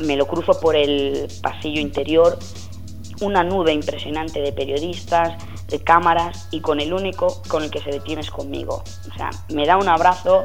[0.00, 2.38] me lo cruzo por el pasillo interior,
[3.20, 5.34] una nube impresionante de periodistas,
[5.68, 8.82] de cámaras y con el único con el que se detiene es conmigo.
[9.12, 10.42] O sea, me da un abrazo,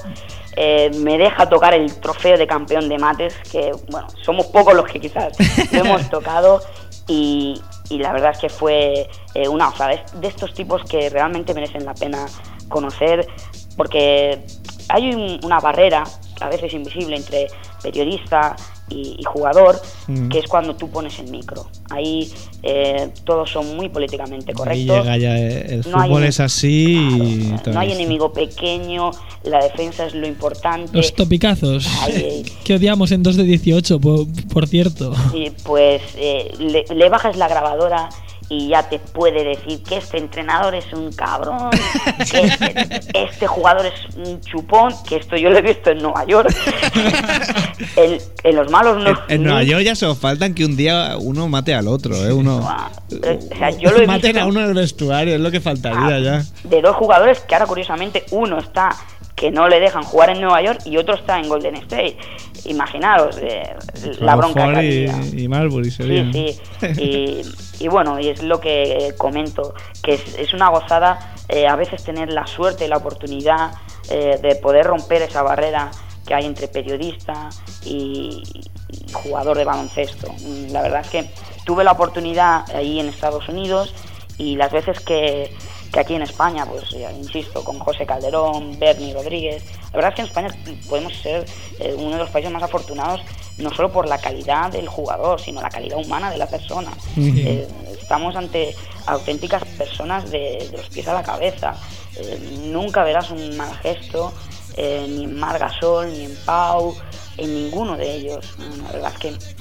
[0.56, 4.86] eh, me deja tocar el trofeo de campeón de mates, que bueno, somos pocos los
[4.86, 5.34] que quizás
[5.74, 6.62] lo hemos tocado
[7.08, 9.72] y, y la verdad es que fue eh, una.
[9.92, 12.26] Es de estos tipos que realmente merecen la pena
[12.70, 13.28] conocer
[13.76, 14.46] porque
[14.90, 16.04] hay un- una barrera
[16.42, 17.48] a veces invisible entre
[17.82, 18.56] periodista
[18.90, 20.30] y, y jugador, Mm.
[20.30, 21.68] que es cuando tú pones el micro.
[21.92, 22.32] Ahí
[22.64, 24.98] eh, todos son muy políticamente Ahí correctos.
[25.06, 28.00] llega ya el No hay fútbol ene- es así y Claro, todo no hay esto.
[28.00, 29.12] enemigo pequeño,
[29.44, 30.92] la defensa es lo importante.
[30.98, 31.88] Los topicazos.
[32.02, 35.14] Ay, Que odiamos en 2 de 18, por, por cierto.
[35.34, 38.10] Y pues eh, le, le bajas la grabadora
[38.50, 41.70] y ya te puede decir que este entrenador es un cabrón,
[42.32, 46.26] que este, este jugador es un chupón, que esto yo lo he visto en Nueva
[46.26, 46.50] York.
[47.96, 49.10] en, en los malos no.
[49.10, 52.34] En, en Nueva York ya solo faltan que un día uno mate al otro, ¿eh?
[52.34, 52.60] Uno.
[52.60, 52.90] Buah,
[53.24, 55.52] eh, o sea, yo lo he Maten visto- a uno en el vestuario, es lo
[55.52, 56.44] que faltaría Ah, ya.
[56.64, 58.90] De dos jugadores que ahora curiosamente uno está
[59.36, 62.18] que no le dejan jugar en Nueva York y otro está en Golden State.
[62.66, 63.74] Imaginaros eh,
[64.20, 65.22] la bronca que había.
[65.34, 66.34] y Marbury serían.
[66.34, 67.02] Sí, sí.
[67.02, 67.42] Y,
[67.80, 72.04] y bueno, y es lo que comento, que es, es una gozada eh, a veces
[72.04, 73.72] tener la suerte, la oportunidad
[74.10, 75.92] eh, de poder romper esa barrera
[76.28, 77.50] que hay entre periodista
[77.84, 78.44] y,
[78.90, 80.28] y jugador de baloncesto.
[80.72, 81.32] La verdad es que
[81.66, 83.94] tuve la oportunidad ahí en Estados Unidos
[84.38, 85.56] y las veces que,
[85.92, 90.16] que aquí en España, pues ya insisto, con José Calderón, Bernie Rodríguez, la verdad es
[90.16, 90.50] que en España
[90.88, 91.46] podemos ser
[91.80, 93.22] eh, uno de los países más afortunados,
[93.58, 96.92] no solo por la calidad del jugador, sino la calidad humana de la persona.
[97.18, 97.68] Eh,
[98.00, 98.76] estamos ante
[99.08, 101.76] auténticas personas de, de los pies a la cabeza.
[102.16, 104.34] Eh, nunca verás un mal gesto,
[104.78, 106.96] ni en Margasol, ni en Pau,
[107.38, 108.46] en ninguno de ellos.
[108.84, 109.56] La verdad es que es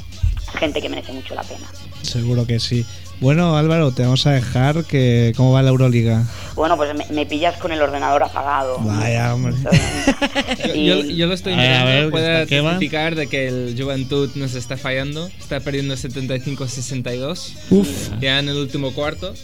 [0.58, 1.66] gente que merece mucho la pena.
[2.02, 2.86] Seguro que sí.
[3.20, 6.22] Bueno, Álvaro, te vamos a dejar que cómo va la Euroliga.
[6.54, 8.78] Bueno, pues me, me pillas con el ordenador apagado.
[8.80, 9.54] Vaya, hombre.
[10.66, 12.70] Yo, Y- yo- yo lo estoy mirando, ver, puede ¿qué va?
[12.70, 15.28] testificar de que el Juventud nos está fallando.
[15.38, 17.88] Está perdiendo 75-62 Uf.
[18.20, 19.34] ya en el último cuarto.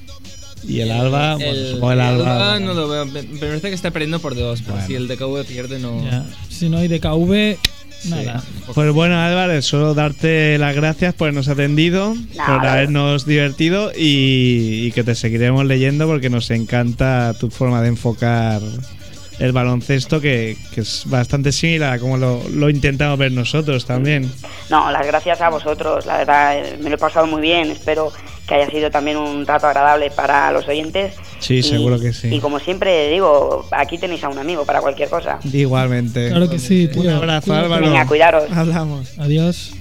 [0.67, 2.59] Y el Alba, bueno, El- el Alba.
[2.61, 3.05] No lo veo.
[3.07, 4.61] Me parece que está perdiendo por dos.
[4.63, 4.87] pero Bueno.
[4.87, 6.03] si el DKV pierde, no.
[6.05, 6.25] Ya.
[6.49, 7.59] Si no hay DKV,
[8.07, 8.43] nada.
[8.75, 12.59] Pues bueno, Álvaro, solo darte las gracias por habernos atendido, Nada.
[12.59, 17.89] por habernos divertido y, y que te seguiremos leyendo porque nos encanta tu forma de
[17.89, 18.61] enfocar
[19.41, 24.31] el baloncesto, que, que es bastante similar a como lo, lo intentamos ver nosotros también.
[24.71, 28.13] No, las gracias a vosotros, la verdad eh, me lo he pasado muy bien, espero
[28.47, 31.15] que haya sido también un rato agradable para los oyentes.
[31.39, 32.29] Sí, Y- seguro que sí.
[32.35, 35.39] Y como siempre digo, aquí tenéis a un amigo para cualquier cosa.
[35.53, 36.29] Igualmente.
[36.29, 37.03] Claro que sí, tío.
[37.03, 37.53] Un abrazo.
[37.55, 37.85] Álvaro.
[37.87, 38.45] Venga, cuidaros.
[38.53, 39.19] Hablamos.
[39.19, 39.73] Adiós.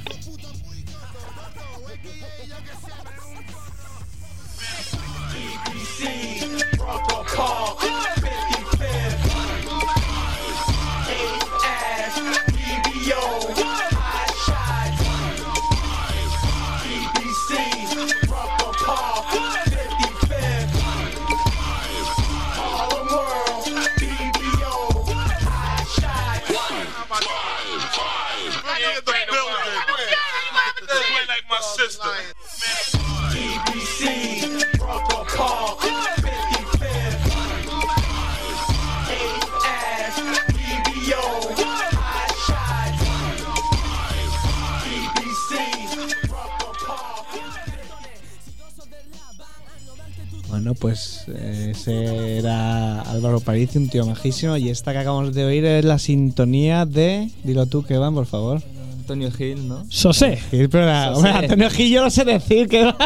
[50.83, 54.57] Pues eh, ese era Álvaro París, un tío majísimo.
[54.57, 57.29] Y esta que acabamos de oír es la sintonía de.
[57.45, 58.61] Dilo tú, que van, por favor.
[58.99, 59.85] Antonio Gil, ¿no?
[59.87, 60.35] Sosé.
[60.51, 62.97] Gil, pero la- hombre, Antonio Gil, yo no sé decir que va.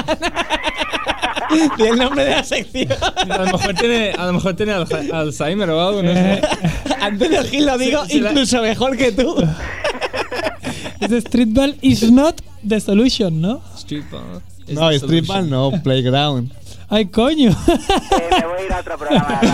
[1.78, 2.88] Di el nombre de la sección.
[3.30, 6.42] A lo mejor tiene, a lo mejor tiene Alzhe- Alzheimer o algo, no sé.
[7.00, 9.36] Antonio Gil lo digo Sí, sí, la- incluso mejor que tú.
[11.00, 13.62] The streetball is not the solution, ¿no?
[13.78, 14.42] Streetball.
[14.68, 16.52] No, streetball no, playground.
[16.90, 17.50] Ay, coño.
[17.50, 19.42] Eh, me voy a ir a otro programa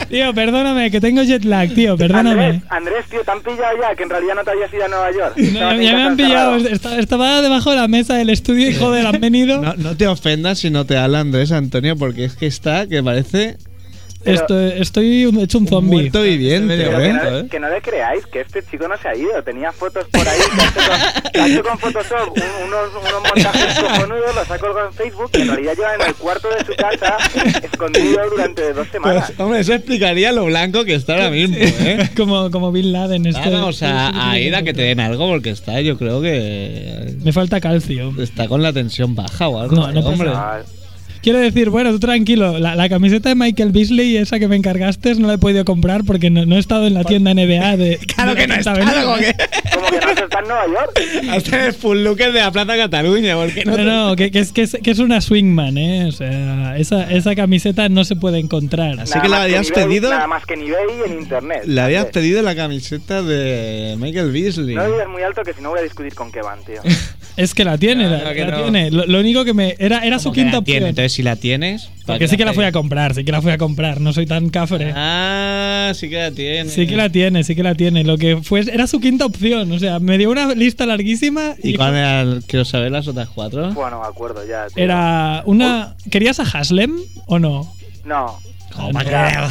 [0.00, 0.06] tío.
[0.08, 2.46] tío, perdóname, que tengo jet lag, tío, perdóname.
[2.46, 3.94] Andrés, Andrés, tío, ¿te han pillado ya?
[3.96, 5.36] Que en realidad no te habías ido a Nueva York.
[5.36, 9.20] No, ya, me han pillado, estaba debajo de la mesa del estudio y joder, han
[9.20, 9.60] venido.
[9.60, 13.02] No, no te ofendas si no te habla Andrés Antonio, porque es que está que
[13.02, 13.56] parece
[14.26, 15.90] Esto- estoy un- hecho un zombie.
[16.02, 17.12] muerto viviente, medio Pero que, ¿eh?
[17.12, 17.42] muerto.
[17.42, 19.42] no, que no le creáis, que este chico no se ha ido.
[19.42, 20.38] Tenía fotos por ahí.
[21.32, 24.92] que ha hecho con, que Photoshop un- unos, unos montajes cojonudos, los ha colgado en
[24.94, 25.30] Facebook.
[25.30, 27.16] Que en realidad lleva en el cuarto de su casa,
[27.62, 29.24] escondido durante dos semanas.
[29.26, 32.08] Pues, hombre, eso explicaría lo blanco que está ahora mismo, ¿eh?
[32.16, 33.26] Como, como Bin Laden.
[33.26, 37.14] Esto, Vamos a, a ir a que te den algo porque está, yo creo que
[37.22, 38.12] Me falta calcio.
[38.20, 39.76] está con la tensión baja o algo.
[39.76, 40.30] No, no hombre.
[41.26, 45.12] Quiero decir, bueno, tú tranquilo, la, la camiseta de Michael Beasley, esa que me encargaste,
[45.16, 47.98] no la he podido comprar porque no, no he estado en la tienda NBA de.
[48.14, 49.34] Claro de que no la Quinta claro Avenida.
[49.36, 51.00] que Como que no se está en Nueva York.
[51.32, 54.52] hasta el full looker de la Plaza Cataluña, porque no, No, no, que, que es,
[54.52, 56.06] que, es, que es una swingman, ¿eh?
[56.06, 59.00] O sea, esa, esa camiseta no se puede encontrar.
[59.00, 61.62] Así Nada que la habías pedido- Nada más que en eBay y en internet.
[61.66, 64.76] Le habías pedido la camiseta de Michael Beasley.
[64.76, 66.80] No digas muy alto que si no voy a discutir con Kevan, tío.
[67.36, 68.62] Es que la tiene, No, la, no, que la no.
[68.62, 68.90] tiene.
[68.90, 69.74] Lo, lo único que me.
[69.78, 70.78] Era, era su ¿Cómo que quinta la tiene?
[70.78, 70.88] opción.
[70.90, 71.84] Entonces, si la tienes.
[72.06, 74.12] ¿para Porque sí que la fui a comprar, sí que la fui a comprar, no
[74.12, 74.92] soy tan cafre.
[74.96, 76.70] Ah, sí que la tiene.
[76.70, 78.04] Sí que la tiene, sí que la tiene.
[78.04, 79.70] Lo que fue era su quinta opción.
[79.72, 83.06] O sea, me dio una lista larguísima y, ¿Y cuál era el- Quiero saber las
[83.08, 83.72] otras cuatro.
[83.72, 84.66] Bueno, me acuerdo ya.
[84.68, 84.82] tío.
[84.82, 85.94] era una.
[86.10, 86.96] ¿Querías a Haslem
[87.26, 87.74] o no?
[88.04, 88.38] No.
[88.76, 89.48] ¿Cómo que Ya.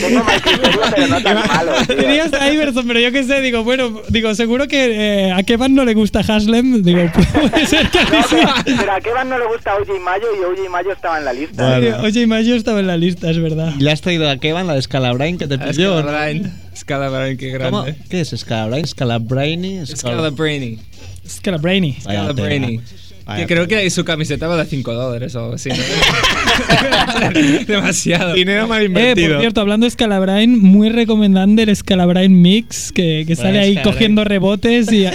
[0.00, 1.96] Tengo Jordan, pero no tan malo, tío.
[1.96, 5.74] Querías a Iverson, pero yo qué sé, digo, bueno, digo, seguro que eh, a Kevan
[5.74, 6.82] no le gusta Haslem.
[6.82, 8.24] Digo, puede ser que a mí No,
[8.64, 11.32] pero, pero a Kevan no le gusta OJ Mayo y OJ Mayo estaba en la
[11.32, 11.78] lista.
[11.78, 11.98] Bueno.
[12.02, 13.74] Oye, Mayo estaba en la lista, es verdad.
[13.78, 16.00] ¿Y le has traído a Kevan la de Scalabrine que te Ah, pidió?
[16.00, 16.50] Scalabrine.
[16.74, 17.82] Scalabrine, qué ¿Cómo?
[17.82, 18.00] grande.
[18.08, 18.86] ¿Qué es Scalabrine?
[18.86, 19.86] Scalabrine.
[19.86, 20.78] Scalabrine.
[21.26, 21.96] Scalabrine.
[22.00, 22.80] Scalabrine.
[23.30, 25.68] Vaya Que creo que su camiseta vale 5 dólares o algo así.
[25.70, 25.76] ¿no?
[27.66, 28.34] Demasiado.
[28.34, 29.32] Dinero mal Eh, invertido.
[29.34, 33.82] por cierto, hablando de Scalabrine, muy recomendable el Scalabrine Mix, que, que sale ahí Scalabrine.
[33.82, 35.10] cogiendo rebotes y, y-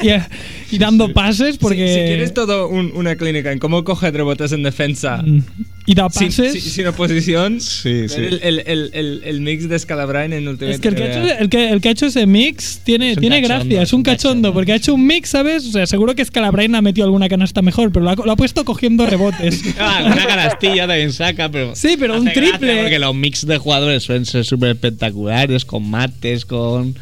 [0.71, 1.87] y dando pases, porque...
[1.87, 5.41] Si, si quieres todo un- una clínica en cómo coger rebotes en defensa Mm.
[5.87, 6.53] Y da sin, pases.
[6.53, 8.15] sin- sin oposición, Sí, sí.
[8.17, 11.07] El, el, el, el, el mix de Scalabrine en Ultimate Es que el que, ha
[11.11, 13.93] hecho, el, que, el que ha hecho ese mix tiene, Es tiene cachondo, gracia, es
[13.93, 15.63] un cachondo, porque ha hecho un mix, ¿sabes?
[15.67, 18.35] O sea, seguro que Scalabrine ha metido alguna canasta mejor, pero lo ha, lo ha
[18.35, 19.61] puesto cogiendo rebotes.
[19.79, 21.75] Ah, una canastilla también saca, pero.
[21.75, 22.81] Sí, pero un triple.
[22.81, 26.95] Porque los mix de jugadores suelen ser súper espectaculares, con mates, con.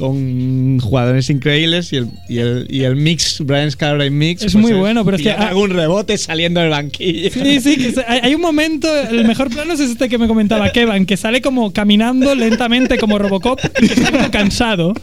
[0.00, 4.40] Con jugadores increíbles y el, y el, y el mix, Brian Scalabrine Mix.
[4.42, 7.30] pues Es muy bueno, pero es que- algún rebote saliendo del banquillo.
[7.30, 10.72] Sí, sí, que se- hay, un momento, el mejor plano es este que me comentaba
[10.72, 14.94] Kevan, que sale como caminando lentamente como Robocop, que está como cansado.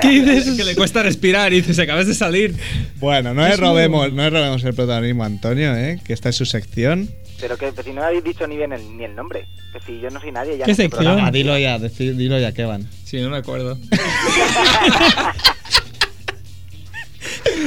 [0.00, 0.56] ¿Qué dices?
[0.56, 2.54] que le cuesta respirar y dices, acabas de salir.
[3.00, 5.98] Bueno, no Es le robemos, muy- no robemos el protagonismo a Antonio, ¿eh?
[6.04, 7.10] que esta es su sección.
[7.40, 9.46] Pero que pero si no habéis dicho ni bien el, ni el nombre.
[9.72, 11.04] Que si yo no soy nadie ya ¿Qué en este sección?
[11.04, 11.28] programa.
[11.28, 12.86] Ah, dilo ya, dilo ya, Kevan.
[13.04, 13.78] Sí, no me acuerdo.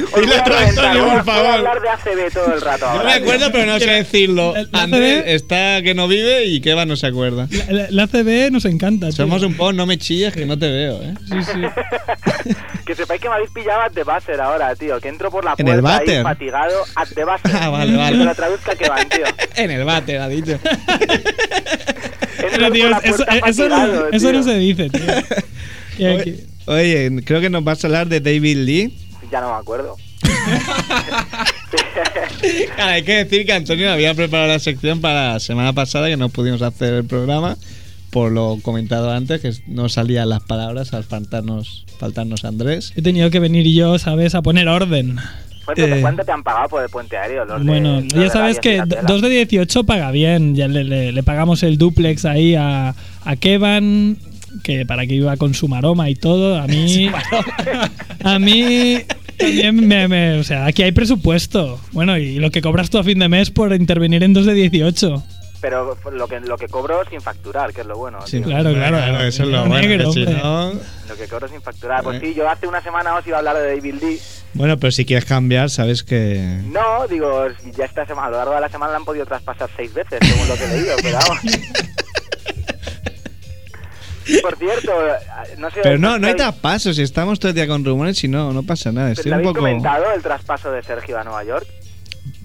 [0.04, 1.50] Os voy Dilo a tú, reventar, Antonio, voy a- por favor.
[1.50, 4.54] hablar de ACB todo el rato Yo me acuerdo, pero no sé decirlo.
[4.54, 7.48] La- la Andrés está que no vive y Kevan no se acuerda.
[7.50, 9.06] La, la- la CB nos encanta.
[9.08, 9.16] tío.
[9.16, 11.14] Somos un poco, no me chilles que no te veo, ¿eh?
[11.28, 12.52] Sí, sí.
[12.86, 15.00] que sepáis que me habéis pillado at the buzzer ahora, tío.
[15.00, 16.22] Que entro por la ¿En puerta el ahí váter?
[16.22, 17.50] fatigado at the buzzer.
[17.60, 18.18] Ah, vale, vale.
[18.18, 19.24] Que lo traduzca que van, tío.
[19.56, 20.58] En el bate, ha dicho.
[22.38, 25.02] Pero, tío, la eso, eso no, eso no se dice, tío.
[25.98, 28.98] Y oye, creo que nos vas a hablar de David Lee.
[29.30, 29.96] Ya no me acuerdo.
[32.76, 36.16] Claro, hay que decir que Antonio había preparado la sección para la semana pasada que
[36.16, 37.56] no pudimos hacer el programa
[38.10, 42.92] por lo comentado antes, que no salían las palabras al faltarnos, faltarnos Andrés.
[42.96, 44.34] He tenido que venir yo, ¿sabes?
[44.36, 45.16] A poner orden.
[45.64, 45.98] ¿Cuánto, Eh.
[46.00, 47.44] cuánto te han pagado por el puente aéreo?
[47.44, 49.02] Los Bueno, ya sabes que Filatela?
[49.08, 50.54] 2 de 18 paga bien.
[50.54, 54.18] Ya le, le- le pagamos el duplex ahí a, a Kevan,
[54.62, 56.56] que para que iba con su maroma y todo.
[56.60, 57.10] A mí.
[58.22, 58.98] a mí.
[59.38, 61.80] También me, me- O sea, aquí hay presupuesto.
[61.92, 64.54] Bueno, y lo que cobras tú a fin de mes por intervenir en 2 de
[64.54, 65.22] 18.
[65.60, 68.18] Pero lo que, lo que cobro sin facturar, que es lo bueno.
[68.26, 68.48] Sí, tío.
[68.48, 70.04] Claro, claro, eso es lo negro, bueno.
[70.08, 70.42] que si hombre.
[70.42, 70.72] no-
[71.08, 72.02] Lo que cobro sin facturar.
[72.02, 72.26] Pues Eh.
[72.26, 74.18] sí, yo hace una semana os iba a hablar de David Lee.
[74.52, 76.60] Bueno, pero si quieres cambiar, sabes que.
[76.66, 79.70] No, digo, ya esta semana, a lo largo de la semana la han podido traspasar
[79.74, 81.40] seis veces, según lo que he leído, pero vamos.
[84.42, 84.92] Por cierto,
[85.58, 85.80] no sé.
[85.82, 86.96] Pero no, no hay ¿habéis- traspasos.
[86.96, 89.12] Si estamos todo el día con rumores y no, no pasa nada.
[89.12, 89.58] Estoy ¿Le un poco.
[89.60, 91.66] comentado el traspaso de Sergio a Nueva York?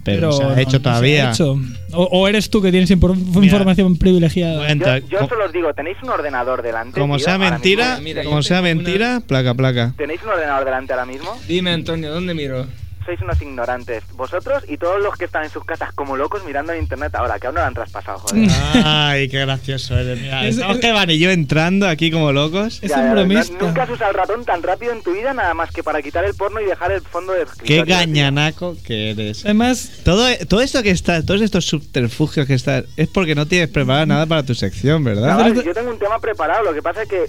[0.03, 1.32] Pero, se no- ha hecho no se ha todavía.
[1.32, 1.55] hecho.
[1.93, 3.45] O, o eres tú que tienes impor- Mira.
[3.45, 4.67] información privilegiada.
[5.09, 6.99] Yo, solo os digo, tenéis un ordenador delante.
[6.99, 7.99] Como tío, sea mentira?
[8.01, 9.93] Mira, como sea mentira, placa, placa.
[9.97, 11.38] ¿Tenéis un ordenador delante ahora mismo?
[11.47, 12.65] Dime, Antonio, ¿dónde miro?
[13.10, 14.03] Sois unos ignorantes.
[14.14, 17.39] Vosotros y todos los que están en sus casas como locos mirando en internet ahora,
[17.39, 18.47] que aún no lo han traspasado, joder.
[18.86, 20.22] Ay, qué gracioso eres.
[20.22, 22.78] Mira, Es- estamos es- que van y yo entrando aquí como locos.
[22.84, 23.51] Es Ya, un bromista.
[23.60, 26.03] no- Nunca has usado el ratón tan rápido en tu vida, nada más que para
[26.03, 27.49] quitar el porno y dejar el fondo de Qué
[27.80, 27.95] escritorio, tío.
[27.95, 29.43] gañanaco que eres.
[29.43, 33.70] Además, Todo, todo esto que está, todos estos subterfugios que estás, es porque no tienes
[33.70, 35.30] preparado nada para tu sección, ¿verdad?
[35.30, 37.26] Chaval, yo tengo un tema preparado, lo que pasa es que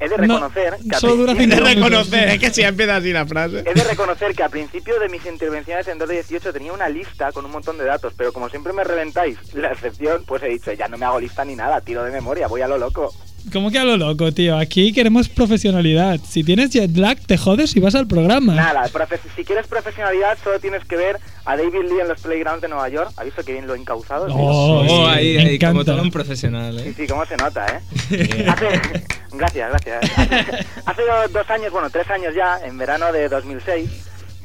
[0.00, 2.62] he de No, reconocer que al solo dura principio- cinco de reconocer, es que si
[2.62, 3.58] empieza así la frase.
[3.66, 6.88] He de reconocer que al principio de mis intervenciones en 2 de 18 tenía una
[6.88, 10.48] lista con un montón de datos, pero como siempre me reventáis la excepción, pues he
[10.48, 13.12] dicho, ya no me hago lista ni nada, tiro de memoria, voy a lo loco.
[13.52, 14.58] ¿cómo que a lo loco, tío?
[14.58, 16.20] Aquí queremos profesionalidad.
[16.28, 18.54] Si tienes jet lag, te jodes y vas al programa.
[18.54, 22.60] Nada, profe- si quieres profesionalidad, solo tienes que ver a David Lee en los playgrounds
[22.60, 23.10] de Nueva York.
[23.16, 24.26] ¿Has visto que bien lo he encauzado?
[24.30, 26.94] Oh, Oh, sí, ahí, me ahí, como todo un profesional, Sí, ¿eh?
[26.94, 27.64] sí, cómo se nota,
[28.10, 28.44] ¿eh?
[28.48, 29.02] Hace...
[29.32, 30.02] Gracias, gracias.
[30.18, 33.90] Hace, hace do- dos años, bueno, tres años ya, en verano de 2006,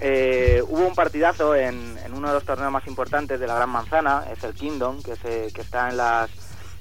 [0.01, 3.69] eh, hubo un partidazo en, en uno de los torneos más importantes de la Gran
[3.69, 6.29] Manzana, es el Kingdom, que, se, que está en, las,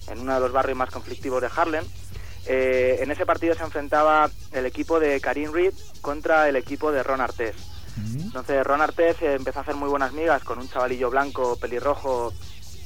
[0.09, 1.84] en uno de los barrios más conflictivos de Harlem.
[2.46, 7.03] Eh, en ese partido se enfrentaba el equipo de Karim Reed contra el equipo de
[7.05, 7.55] Ron Artés.
[8.24, 12.32] Entonces Ron Artés eh, empezó a hacer muy buenas migas con un chavalillo blanco, pelirrojo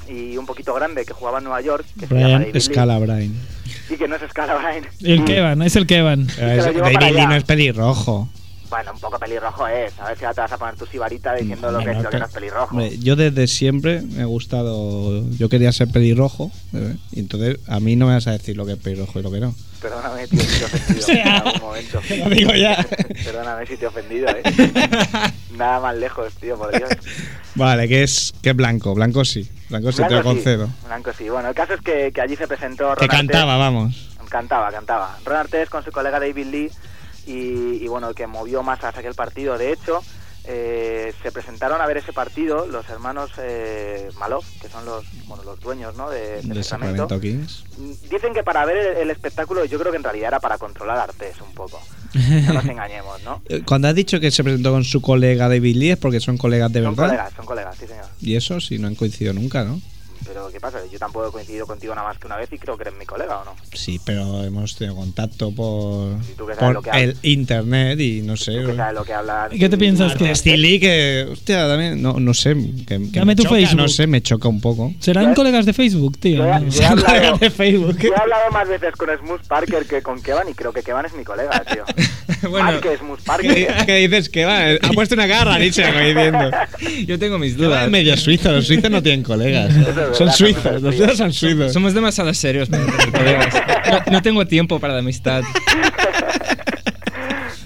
[0.08, 2.98] y un poquito grande que jugaba en Nueva York, que se llama Brian David Scala
[2.98, 3.34] Brian.
[3.88, 4.84] Y que no es Scala Brian.
[5.02, 6.26] El Kevan, es el Kevan.
[6.26, 7.28] para David Lee allá.
[7.28, 8.28] no es pelirrojo.
[8.76, 9.98] Bueno, un poco pelirrojo es.
[9.98, 12.10] A ver si ahora te vas a poner tu sibarita diciendo lo que, es, lo
[12.10, 12.78] que no es pelirrojo.
[12.98, 15.24] Yo desde siempre me ha gustado.
[15.30, 16.52] Yo quería ser pelirrojo.
[16.74, 16.94] ¿eh?
[17.10, 19.30] Y entonces a mí no me vas a decir lo que es pelirrojo y lo
[19.30, 19.54] que no.
[19.80, 22.02] Perdóname, tío, si te he ofendido en algún momento.
[22.18, 22.86] lo digo ya.
[23.24, 24.42] Perdóname si te he ofendido, ¿eh?
[25.56, 26.90] Nada más lejos, tío, por Dios.
[27.54, 28.94] Vale, que es, que es blanco.
[28.94, 29.50] Blanco sí.
[29.70, 30.68] Blanco sí te lo sí, concedo.
[30.84, 31.30] Blanco sí.
[31.30, 34.10] Bueno, el caso es que, que allí se presentó Ron Que cantaba, vamos.
[34.28, 35.16] Cantaba, cantaba.
[35.24, 36.70] Ron Artés con su colega David Lee
[37.26, 39.58] y, y, bueno, que movió masas aquel partido.
[39.58, 40.02] De hecho,
[40.44, 45.42] eh, se presentaron a ver ese partido los hermanos eh, Malov, que son los, bueno,
[45.42, 46.08] los dueños ¿no?
[46.08, 47.08] de, de De Sacramento.
[47.08, 47.64] Sacramento Kings.
[48.10, 50.98] Dicen que para ver el, el espectáculo, yo creo que en realidad era para controlar
[50.98, 51.80] a Artés un poco.
[52.46, 53.42] No nos engañemos, ¿no?
[53.48, 56.38] Eh, Cuando has dicho que se presentó con su colega David Lee es porque son
[56.38, 57.08] colegas de Son verdad.
[57.10, 58.06] colegas, son colegas, sí señor.
[58.20, 59.80] Y eso sí, no han coincidido nunca, ¿no?
[60.36, 60.80] Pero ¿qué pasa?
[60.92, 63.06] Yo tampoco he coincidido contigo nada más que una vez y creo que eres mi
[63.06, 63.54] colega, ¿o no?
[63.72, 67.98] Sí, pero hemos tenido contacto por, ¿Y tú qué sabes lo por que el internet
[68.00, 68.60] y no sé.
[68.60, 69.54] ¿Tú qué sabes lo que hablan?
[69.54, 72.54] ¿Y qué te piensas que- Steve Lee que, hostia, también, no, no sé,
[72.86, 73.76] que, que Dame me tu choca, Facebook.
[73.80, 74.92] no sé, me choca un poco.
[75.00, 76.44] Serán colegas de Facebook, tío.
[76.44, 77.96] Yo- yo- he hablado- de Facebook.
[77.98, 81.06] Yo he hablado más veces con Smooth Parker que con Kevan y creo que Kevan
[81.06, 81.82] es mi colega, tío.
[82.50, 84.70] bueno, Mal que Smooth ¿Qué, qué dices que va?
[84.82, 86.50] Ha puesto una garra, como diciendo.
[87.06, 87.84] yo tengo mis Duda dudas.
[87.84, 89.74] es medio suizo, los suizos no tienen colegas.
[89.74, 91.72] verdad, Son suizos, los suizos son suizos.
[91.72, 93.54] Somos demasiado serios para tener colegas.
[93.90, 95.42] No, no tengo tiempo para la amistad.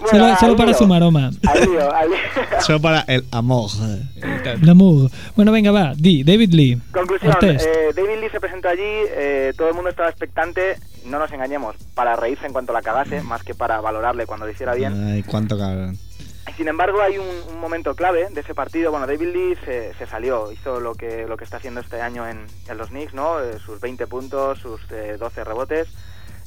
[0.00, 1.30] Bueno, Solo, solo para su maroma.
[2.66, 3.70] Solo para el amor.
[4.62, 5.10] L'amour.
[5.36, 5.92] Bueno, venga, va.
[5.96, 6.78] Di, David Lee.
[6.90, 10.76] Conclusión, eh, David Lee se presentó allí, eh, todo el mundo estaba expectante,
[11.10, 14.52] no nos engañemos, para reírse en cuanto la cagase, más que para valorarle cuando lo
[14.52, 15.12] hiciera bien.
[15.12, 15.98] Ay, cuánto cabrón.
[16.56, 18.90] Sin embargo, hay un, un momento clave de ese partido.
[18.90, 22.26] Bueno, David Lee se, se salió, hizo lo que, lo que está haciendo este año
[22.28, 23.40] en, en los Knicks, ¿no?
[23.40, 25.88] Eh, sus 20 puntos, sus eh, 12 rebotes.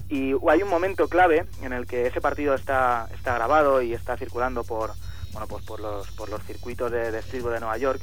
[0.09, 4.17] Y hay un momento clave en el que ese partido está, está grabado y está
[4.17, 4.91] circulando por,
[5.31, 8.01] bueno, pues por los, por los circuitos de, de de Nueva York,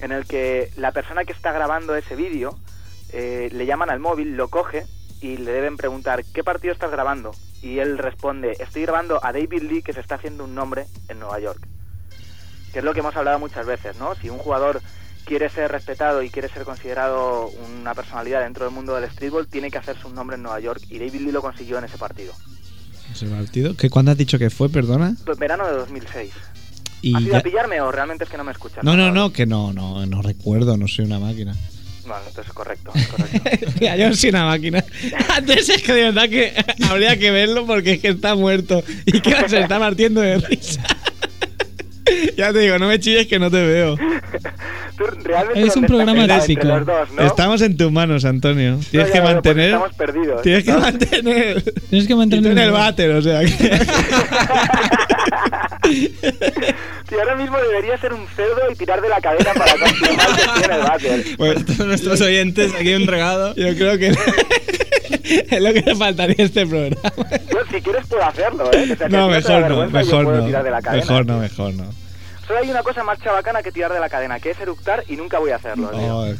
[0.00, 2.58] en el que la persona que está grabando ese vídeo
[3.12, 4.86] eh, le llaman al móvil, lo coge
[5.22, 7.30] y le deben preguntar ¿qué partido estás grabando?
[7.62, 11.20] Y él responde, estoy grabando a David Lee que se está haciendo un nombre en
[11.20, 11.66] Nueva York.
[12.72, 14.14] Que es lo que hemos hablado muchas veces, ¿no?
[14.16, 14.80] Si un jugador
[15.24, 17.46] quiere ser respetado y quiere ser considerado
[17.78, 20.82] una personalidad dentro del mundo del streetball, tiene que hacerse un nombre en Nueva York
[20.90, 22.32] y David Lee lo consiguió en ese partido.
[23.12, 23.76] ¿Ese partido?
[23.76, 25.14] ¿Qué, ¿Cuándo has dicho que fue, perdona?
[25.24, 26.32] Pues Verano de 2006.
[27.02, 28.82] Y ¿Has ido ya- a pillarme o realmente es que no me escuchas?
[28.82, 31.54] No, no, no, que no, no, no recuerdo, no soy una máquina.
[32.18, 33.70] Entonces es correcto, correcto.
[33.96, 34.84] Yo soy una máquina.
[35.36, 36.52] Antes es que de verdad que
[36.88, 40.82] habría que verlo porque es que está muerto y que se está partiendo de risa.
[42.36, 43.96] ya te digo, no me chilles que no te veo.
[43.96, 46.48] Tú realmente Es un ¿dónde programa dos,
[47.12, 47.22] ¿no?
[47.26, 48.78] Estamos en tus manos, Antonio.
[48.90, 49.66] Tienes No, que ya mantener.
[49.66, 50.42] Estamos perdidos.
[50.42, 50.78] Tienes que ¿no?
[50.80, 51.62] mantener.
[51.88, 53.80] Tienes que mantener en el váter, o sea que.
[57.12, 60.26] Si ahora mismo debería ser un cerdo y tirar de la cadena para confirmar
[60.58, 61.24] que en el váter.
[61.36, 63.54] Pues, Todos nuestros oyentes, aquí un regalo.
[63.54, 64.06] yo creo que
[65.50, 67.10] es lo que le faltaría a este programa.
[67.50, 68.88] Yo, si quieres, puedo hacerlo, ¿eh?
[68.92, 70.46] O sea, que No, te mejor no, mejor no.
[70.46, 71.04] tirar de la cadena.
[71.04, 71.84] Mejor no, mejor no.
[72.46, 75.16] Solo hay una cosa más chabacana que tirar de la cadena, que es eructar y
[75.16, 75.90] nunca voy a hacerlo.
[75.90, 76.34] tío.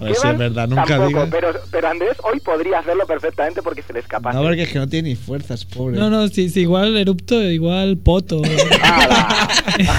[0.00, 1.28] A ver si es verdad, nunca tampoco, digas.
[1.30, 4.32] pero, pero Andrés hoy podría hacerlo perfectamente porque se le escapa.
[4.32, 5.98] No, porque es que no tiene ni fuerzas, pobre.
[5.98, 8.40] No, no, si, si igual erupto, igual poto.
[8.82, 9.48] ¡Hala!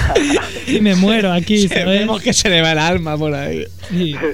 [0.66, 2.00] y me muero aquí, ¿sabes?
[2.00, 3.64] Vemos que se le va el alma por ahí.
[3.88, 4.14] Sí.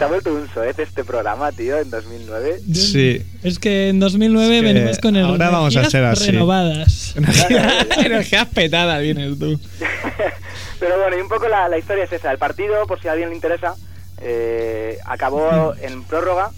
[0.00, 2.60] Ha vuelto un soez este programa, tío, en 2009.
[2.72, 3.22] Sí.
[3.42, 6.30] Es que en 2009 Es que venimos con el ahora vamos a ser así.
[6.30, 7.14] renovadas.
[7.98, 9.58] Energías petadas vienes tú.
[10.80, 12.32] Pero bueno, y un poco la, la historia es esa.
[12.32, 13.74] El partido, por si a alguien le interesa,
[14.24, 16.50] eh, acabó en prórroga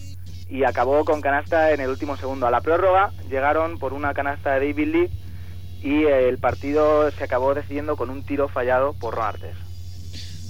[0.48, 2.46] y acabó con canasta en el último segundo.
[2.46, 5.10] A la prórroga llegaron por una canasta de David Lee
[5.82, 9.56] y el partido se acabó decidiendo con un tiro fallado por Ron Artes.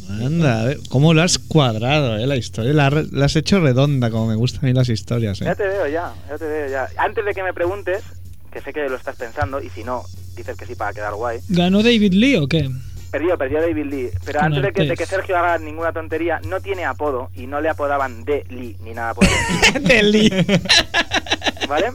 [0.09, 2.73] Anda, ¿cómo lo has cuadrado, eh, la historia?
[2.73, 5.57] La, has- la has hecho redonda, como me gustan a mí las historias, Ya eh.
[5.57, 6.89] te veo, ya, ya te veo, ya.
[6.97, 8.05] Antes de que me preguntes,
[8.53, 10.05] que sé que lo estás pensando, y si no,
[10.37, 11.41] dices que sí para quedar guay.
[11.49, 12.71] ¿Ganó David Lee o qué?
[13.11, 14.11] Perdió, perdió David Lee.
[14.25, 17.69] Pero antes de que, de Sergio haga ninguna tontería, no tiene apodo y no le
[17.69, 20.31] apodaban de Lee ni nada por el estilo, Deli.
[21.69, 21.93] ¿Vale?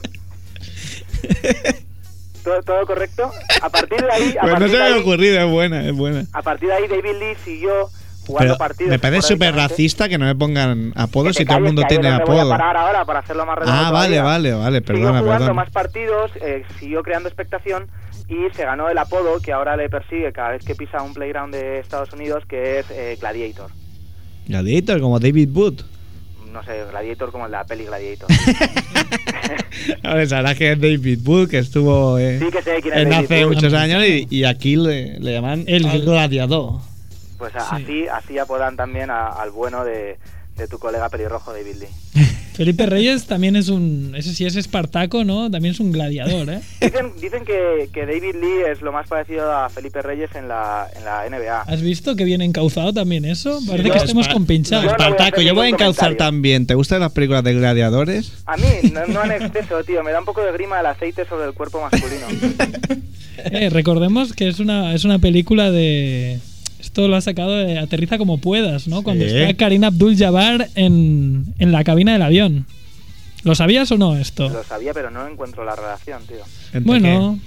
[2.42, 3.30] ¿Todo, todo correcto?
[3.60, 5.94] A partir de ahí, a, Pues no se de me ha ocurrido, es buena, es
[5.94, 6.24] buena.
[6.32, 7.88] a partir de ahí David Lee siguió
[8.26, 8.90] jugando Pero partidos.
[8.90, 12.24] me parece súper racista que no me pongan apodos si todo el mundo tiene donde
[12.24, 12.50] voy a apodo.
[12.50, 14.22] parar ahora para hacerlo más Ah, vale, todavía.
[14.22, 15.54] vale, vale, Siguió perdona, jugando perdona.
[15.54, 17.88] más partidos, eh, siguió creando expectación
[18.28, 21.52] y se ganó el apodo que ahora le persigue cada vez que pisa un playground
[21.54, 23.70] de Estados Unidos, que es eh, Gladiator.
[24.46, 25.80] Gladiator, como David Wood.
[26.52, 28.28] No sé, Gladiator como en la peli Gladiator.
[30.04, 33.10] Ahora sabrás que es David Wood, que estuvo eh, Sí que sé quién es en
[33.10, 33.54] David hace Wood.
[33.54, 36.80] muchos años y, y aquí le, le llaman el El- gladiador.
[37.42, 37.82] Pues a- Sí.
[37.82, 40.16] así, así apodan también a- al bueno de,
[40.56, 42.22] de tu colega pelirrojo David Lee.
[42.52, 44.14] Felipe Reyes también es un.
[44.14, 45.50] Ese sí es Espartaco, ¿no?
[45.50, 46.60] También es un gladiador, ¿eh?
[46.80, 50.86] Dicen, dicen que, que David Lee es lo más parecido a Felipe Reyes en la,
[50.94, 51.62] en la NBA.
[51.62, 53.58] ¿Has visto que viene encauzado también eso?
[53.66, 54.32] Parece yo- que estemos a
[54.86, 56.66] Espartaco, yo voy a encauzar también.
[56.66, 58.32] ¿Te gustan las películas de gladiadores?
[58.46, 60.04] A mí, no, no en exceso, tío.
[60.04, 62.26] Me da un poco de grima el aceite sobre el cuerpo masculino.
[63.44, 66.38] Eh, recordemos que es una, es una película de.
[66.92, 69.02] Esto lo ha sacado de Aterriza como puedas, ¿no?
[69.02, 72.66] Cuando está Karina Abdul Jabbar en, en la cabina del avión.
[73.44, 74.50] ¿Lo sabías o no esto?
[74.50, 76.44] Lo sabía, pero no encuentro la relación, tío.
[76.66, 77.38] ¿Entre Bueno,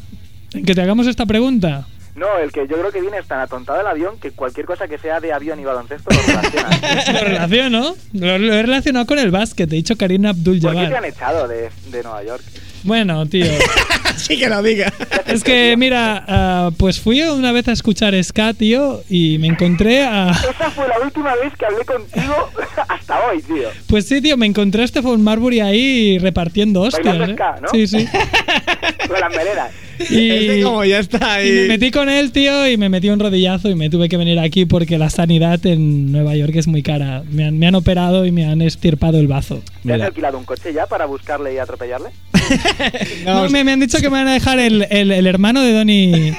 [0.52, 1.86] que te hagamos esta pregunta.
[2.16, 4.88] No, el que yo creo que viene es tan atontado el avión que cualquier cosa
[4.88, 6.70] que sea de avión y baloncesto lo relaciona.
[7.13, 7.95] Lo relaciono.
[8.13, 9.72] Lo, lo he relacionado con el básquet.
[9.72, 11.05] He dicho Karina Abdul ¿Por qué te han Jabbar.
[11.09, 12.43] echado de, de Nueva York?
[12.84, 13.45] Bueno, tío.
[14.16, 14.93] sí que lo diga.
[15.26, 20.05] Es que, mira, ah, pues fui una vez a escuchar ska, tío, y me encontré
[20.05, 20.30] a.
[20.49, 22.49] Esa fue la última vez que hablé contigo
[22.88, 23.70] hasta hoy, tío.
[23.88, 27.30] Pues sí, tío, me encontré a Stephen Marbury ahí repartiendo hostias.
[27.30, 27.34] ¿eh?
[27.34, 27.70] ska, ¿no?
[27.70, 28.07] Sí, sí.
[29.07, 29.72] Con las melenas.
[30.10, 31.68] Y, Ese como ya está y me ahí.
[31.68, 34.66] metí con él, tío, y me metí un rodillazo y me tuve que venir aquí
[34.66, 37.24] porque la sanidad en Nueva York es muy cara.
[37.32, 39.62] Me han, me han operado y me han estirpado el bazo.
[39.86, 42.10] ¿Te has alquilado un coche ya para buscarle y atropellarle?
[43.26, 45.74] No, me, me han dicho que me van a dejar el, el- el hermano de
[45.74, 46.34] Donny.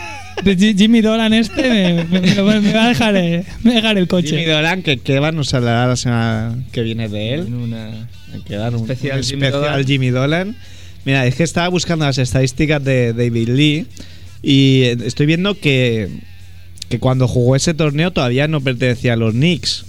[0.45, 3.79] De Ji- Jimmy Dolan este me, me- me- me va a dejar, eh, me va
[3.79, 4.29] a dejar el coche.
[4.29, 7.55] Jimmy Dolan, que, que va, nos hablará la semana que viene de En él.
[7.55, 8.09] una...
[8.47, 9.87] Que dan un Especial un Jimmy especial Dolan.
[9.87, 10.57] Jimmy Dolan.
[11.07, 13.87] Mira, es que estaba buscando las estadísticas de David Lee
[14.43, 16.11] y eh, estoy viendo que,
[16.89, 19.87] que cuando jugó ese torneo todavía no pertenecía a los Knicks.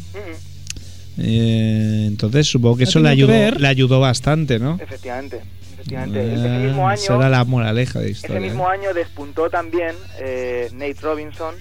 [1.17, 4.77] Eh, entonces supongo que ¿Ha eso le que ayudó, le ayudó bastante, ¿no?
[4.79, 5.41] Efectivamente,
[5.73, 6.35] efectivamente.
[6.35, 6.97] Ese mismo año...
[7.01, 8.39] Será la moraleja de Ese historia.
[8.39, 11.55] mismo año despuntó también eh, Nate Robinson,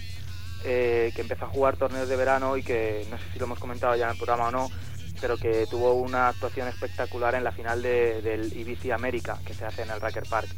[0.66, 3.58] eh, que empezó a jugar torneos de verano y que no sé si lo hemos
[3.58, 4.70] comentado ya en el programa o no,
[5.20, 9.64] pero que tuvo una actuación espectacular en la final de- del IBC América, que se
[9.64, 10.48] hace en el Racker Park.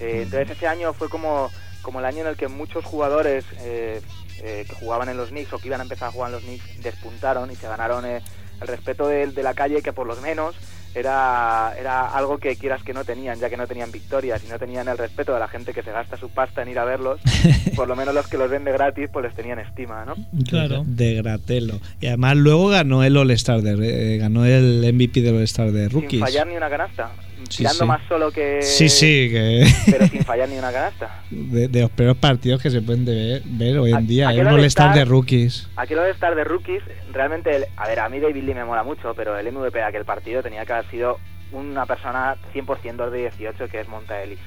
[0.00, 1.50] Eh, entonces ese año fue como,
[1.82, 4.00] como el año en el que muchos jugadores eh,
[4.42, 6.42] eh, que jugaban en los Knicks o que iban a empezar a jugar en los
[6.44, 8.22] Knicks despuntaron y se ganaron el
[8.60, 10.56] respeto de, de la calle que por lo menos
[10.94, 14.58] era, era algo que quieras que no tenían, ya que no tenían victorias y no
[14.58, 17.20] tenían el respeto de la gente que se gasta su pasta en ir a verlos,
[17.76, 20.14] por lo menos los que los ven de gratis pues les tenían estima, ¿no?
[20.48, 20.82] Claro.
[20.86, 21.80] De Gratelo.
[22.00, 26.00] Y además luego ganó el All-Star de eh, ganó el MVP del All-Star de Sin
[26.00, 26.20] Rookies.
[26.20, 27.10] fallar ni una canasta,
[27.48, 27.84] Sí, tirando sí.
[27.86, 28.60] más solo que...
[28.62, 31.22] Sí, sí, que Pero sin fallar ni una canasta.
[31.30, 34.28] de, de los peores partidos que se pueden de ver, ver hoy ¿A- en día.
[34.28, 34.92] a Es un está?
[34.92, 35.68] de Rookies.
[35.76, 36.82] Aquí lo de estar de rookies,
[37.12, 39.84] realmente, el- a ver, a mí David Lee me mola mucho, pero el MVP de
[39.84, 41.18] aquel partido tenía que haber sido
[41.52, 44.38] una persona 100% dos de 18, que es Monta Ellis.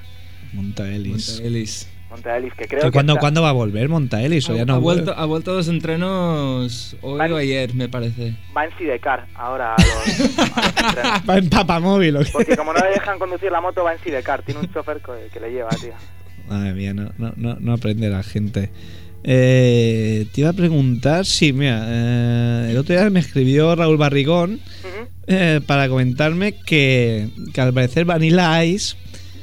[0.54, 1.30] Monta Ellis.
[1.40, 1.90] Monta Ellis.
[2.10, 2.92] Monta Ellis, que creo ¿Que que...
[2.92, 4.50] ¿Cuándo, está- ¿Cuándo va a volver Monta Ellis?
[4.50, 7.90] O ya ha, no ha vuelto, ha vuelto a los entrenos hoy o ayer, me
[7.90, 8.36] parece.
[8.56, 11.30] Va en Sidecar ahora a los, a los.
[11.30, 12.16] Va en papamóvil.
[12.18, 12.30] ¿o qué?
[12.32, 14.42] Porque como no le dejan conducir la moto, va en Sidecar.
[14.44, 15.92] Tiene un chofer que, que le lleva, tío.
[16.48, 18.72] Madre mía, no, no, no, no aprende la gente.
[19.30, 24.62] Eh, te iba a preguntar, sí, mira, eh, el otro día me escribió Raúl Barrigón
[25.28, 28.96] eh, para comentarme que, que al parecer Vanilla Ice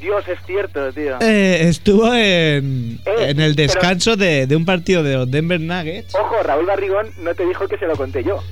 [0.05, 1.17] Dios, es cierto, tío.
[1.21, 6.15] eh, estuvo en, Eh, en el descanso de, de un partido de los Denver Nuggets.
[6.15, 8.43] Ojo, Raúl Barrigón no te dijo que se lo conté yo.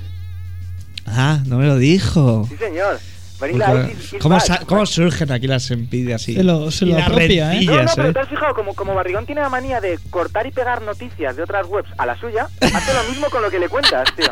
[1.05, 2.45] Ah, no me lo dijo.
[2.49, 2.99] Sí, señor.
[3.39, 4.37] Vanilla Ice is- is ¿Cómo,
[4.67, 6.27] cómo surgen aquí las envidias?
[6.29, 7.65] y- Se lo- se y lo las apropia, ¿eh?
[7.65, 8.13] No, no, pero eh?
[8.13, 11.43] te has fijado, como, como Barrigón tiene la manía de cortar y pegar noticias de
[11.43, 14.31] otras webs a la suya, hace lo mismo con lo que le cuentas, tío.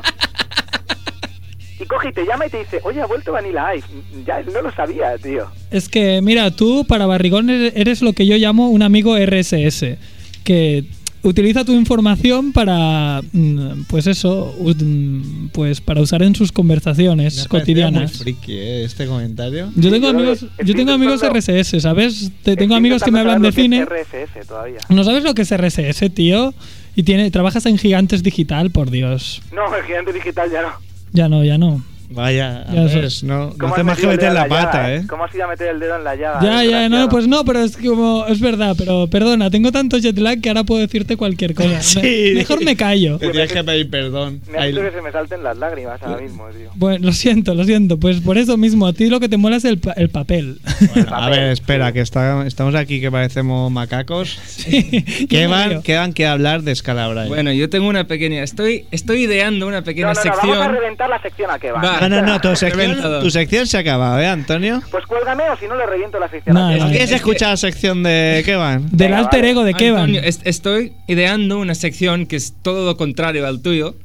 [1.82, 3.88] Y coge y te llama y te dice, oye, ha vuelto Vanilla Ice.
[4.26, 5.48] Ya, él no lo sabía, tío.
[5.72, 9.98] Es que, mira, tú para Barrigón eres eres lo que yo llamo un amigo RSS,
[10.44, 10.84] que
[11.24, 17.36] utiliza tu información para, mm, pues eso, mm, pues para usar en sus Me conversaciones
[17.48, 18.12] parecido cotidianas.
[18.12, 19.72] muy friki, eh, este comentario.
[19.76, 22.32] Yo tengo amigos, yo tengo amigos RSS, ¿sabes?
[22.44, 23.78] Te- tengo amigos que me hablan de saber lo que cine.
[23.82, 24.80] es RSS todavía.
[24.90, 26.54] ¿No sabes lo que es RSS, tío?
[26.96, 29.42] Y tiene, trabajas en Gigantes Digital, por Dios.
[29.54, 30.91] No, el gigante digital ya no.
[31.14, 31.82] Ya no, ya no.
[32.14, 35.04] Vaya, Ya ves, no, no ¿Cómo hace has más que meter la llaga, pata, ¿eh?
[35.08, 36.40] ¿Cómo has ido a meter el dedo en la llaga?
[36.42, 40.18] Ya, ya, no, pues no, pero es como, es verdad, pero perdona, tengo tanto jet
[40.18, 41.70] lag que ahora puedo decirte cualquier cosa.
[41.72, 42.32] Me- Sí.
[42.36, 43.18] mejor me callo.
[43.18, 44.42] Te tienes que pedir perdón.
[44.52, 46.70] Me ha hecho que se me salten las lágrimas ahora mismo, tío.
[46.76, 47.98] Bueno, lo siento, lo siento.
[48.00, 50.60] Pues por eso mismo, a ti lo que te mola es el, pa- el papel.
[50.94, 54.40] Bueno, a ver, espera, que está- estamos aquí que parecemos macacos.
[54.46, 57.26] Sí, ¿Qué van, van que hablar de Scalabra?
[57.26, 58.44] Bueno, yo tengo una pequeña.
[58.44, 60.50] Estoy, estoy ideando una No, pequeña no, no, sección.
[60.50, 61.82] vamos a reventar la sección a que va.
[61.82, 62.01] Va.
[62.10, 64.82] No, no, no, tu sección, tu sección se ha acabado, ¿eh, Antonio?
[64.92, 66.88] Pues cuélgame o si no le reviento la sección No, no.
[66.90, 68.88] ¿Quieres es escuchar la sección de qué van?
[68.92, 70.02] Del alter ego de Kevan.
[70.02, 73.96] Antonio, es- estoy ideando una sección que es todo lo contrario al tuyo,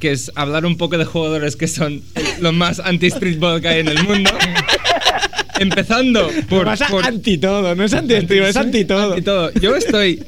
[0.00, 3.80] que es hablar un poco de jugadores que son el- lo más anti-streetball que hay
[3.80, 4.30] en el mundo.
[5.60, 9.12] Empezando por, Pasa por- anti todo, no es anti es anti todo.
[9.12, 9.52] anti todo.
[9.52, 10.22] Yo estoy.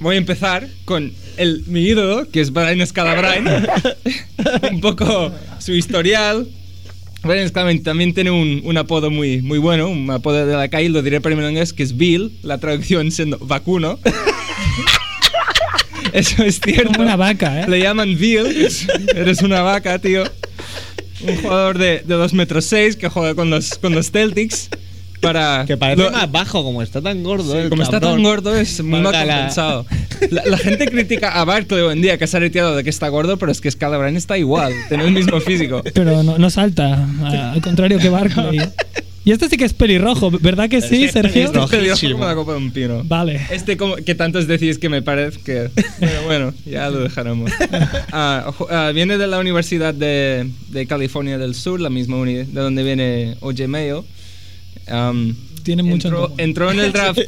[0.00, 3.64] Voy a empezar con el, mi ídolo, que es Brian Scalabrine.
[4.72, 6.48] un poco su historial.
[7.22, 10.88] Brian Scalabrine también tiene un, un apodo muy, muy bueno, un apodo de la calle,
[10.88, 13.98] lo diré primero en inglés, que es Bill, la traducción siendo vacuno.
[16.12, 16.92] Eso es cierto.
[16.92, 17.66] Como una vaca, ¿eh?
[17.68, 18.68] Le llaman Bill,
[19.14, 20.24] eres una vaca, tío.
[21.26, 24.68] Un jugador de, de 2 metros 6 que juega con los, con los Celtics.
[25.22, 27.58] Para Que parece lo- más bajo, como está tan gordo.
[27.58, 28.16] el como está cabrón.
[28.16, 29.86] tan gordo, es muy mal compensado.
[30.30, 32.90] La, la gente critica a Barkley hoy en día que se ha retirado de que
[32.90, 35.82] está gordo, pero es que Scalabrine está igual, tiene el mismo físico.
[35.94, 37.08] Pero no, no salta,
[37.52, 38.60] al contrario que Barkley.
[39.24, 41.44] Y este sí que es pelirrojo, ¿verdad que sí, Este- Sergio?
[41.44, 43.02] este- Este pelirrojo como la copa de un pino.
[43.04, 43.40] Vale.
[43.52, 45.70] Este como que tantos decís que me parece que...
[46.00, 47.52] Pero bueno, ya lo dejaremos.
[48.46, 52.46] Ojo, ah, viene de la Universidad de, de California del Sur, la misma uni de
[52.60, 53.68] donde viene O.J.
[53.68, 54.04] Mayo.
[54.88, 57.18] Am, Tiene mucho en entró, entró en el draft,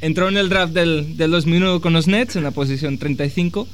[0.00, 3.66] entró en el draft del, del 2001 con los Nets en la posición 35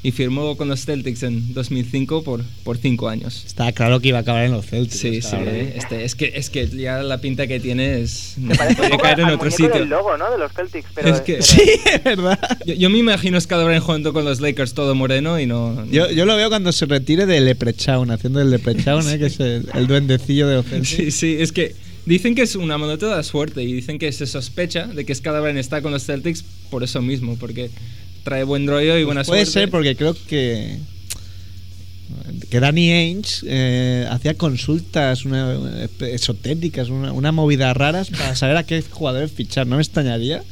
[0.00, 3.42] y firmó con los Celtics en 2005 por, por 5 años.
[3.44, 4.96] Está claro que iba a acabar en los Celtics.
[5.00, 5.36] Sí, sí,
[5.74, 8.34] este, es, que, es que ya la pinta que tiene es...
[8.36, 9.70] Me parece un podría caer en otro sitio.
[9.70, 10.30] del logo, ¿no?
[10.30, 11.08] De los Celtics, pero...
[11.08, 12.38] Es que- pero- Sí, es verdad.
[12.64, 15.84] Yo, yo me imagino a Scalabrine jugando con los Lakers todo moreno y no...
[15.90, 19.18] Yo, yo lo veo cuando se retire del Leprechaun, haciendo el Leprechaun, ¿eh?
[19.18, 20.88] que es el, el duendecillo de los Celtics.
[20.90, 21.74] Sí, sí, es que
[22.08, 25.14] dicen que es una amuleto de la suerte y dicen que se sospecha de que
[25.14, 27.70] Scalabrine está con los Celtics por eso mismo, porque
[28.24, 29.60] trae buen rollo y buena Puede suerte.
[29.60, 30.78] ser porque creo que
[32.50, 38.62] que Danny Ainge eh, hacía consultas una- esotéricas, una, una movida raras para saber a
[38.64, 39.66] qué jugadores fichar.
[39.66, 40.42] No me extrañaría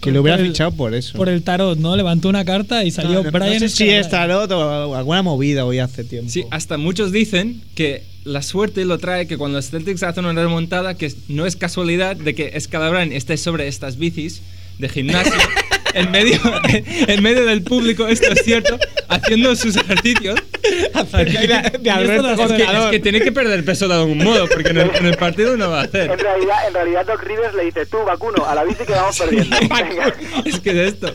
[0.00, 1.16] que lo hubiera el- fichado por eso.
[1.16, 1.96] Por el tarot, ¿no?
[1.96, 5.64] Levantó una carta y salió no, no Brian sé si es tarot o alguna movida
[5.64, 6.30] hoy hace tiempo.
[6.30, 10.42] Sí, hasta muchos dicen que la suerte lo trae que cuando los Celtics hacen una
[10.42, 14.42] remontada, que no es casualidad de que Scalabrine esté sobre estas bicis
[14.78, 15.32] de gimnasio
[15.96, 16.38] en medio,
[17.08, 18.78] en medio del público, esto es cierto,
[19.08, 20.38] haciendo sus ejercicios.
[20.62, 24.78] de Alberto Es que, es que tiene que perder peso de algún modo, porque en
[24.78, 26.10] el, en el partido no va a hacer.
[26.10, 29.18] En realidad, en realidad Doc Rivers le dice, tú, vacuno, a la bici que vamos
[29.18, 29.56] perdiendo.
[29.60, 30.14] Venga.
[30.44, 31.14] Es que de esto.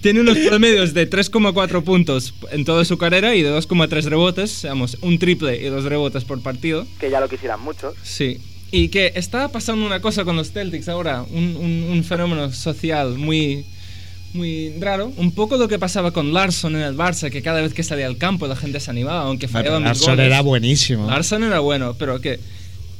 [0.00, 4.96] Tiene unos promedios de 3,4 puntos en toda su carrera y de 2,3 rebotes, digamos,
[5.00, 6.86] un triple y dos rebotes por partido.
[7.00, 7.96] que ya lo quisieran muchos.
[8.02, 8.40] Sí.
[8.70, 13.16] Y que está pasando una cosa con los Celtics ahora, un, un- un fenómeno social
[13.16, 13.64] muy,
[14.34, 15.10] muy raro.
[15.16, 18.06] Un poco lo que pasaba con Larson en el Barça, que cada vez que salía
[18.06, 20.26] al campo la gente se animaba, aunque fallaba Larson goles.
[20.26, 21.06] era buenísimo.
[21.08, 22.38] Larson era bueno, pero que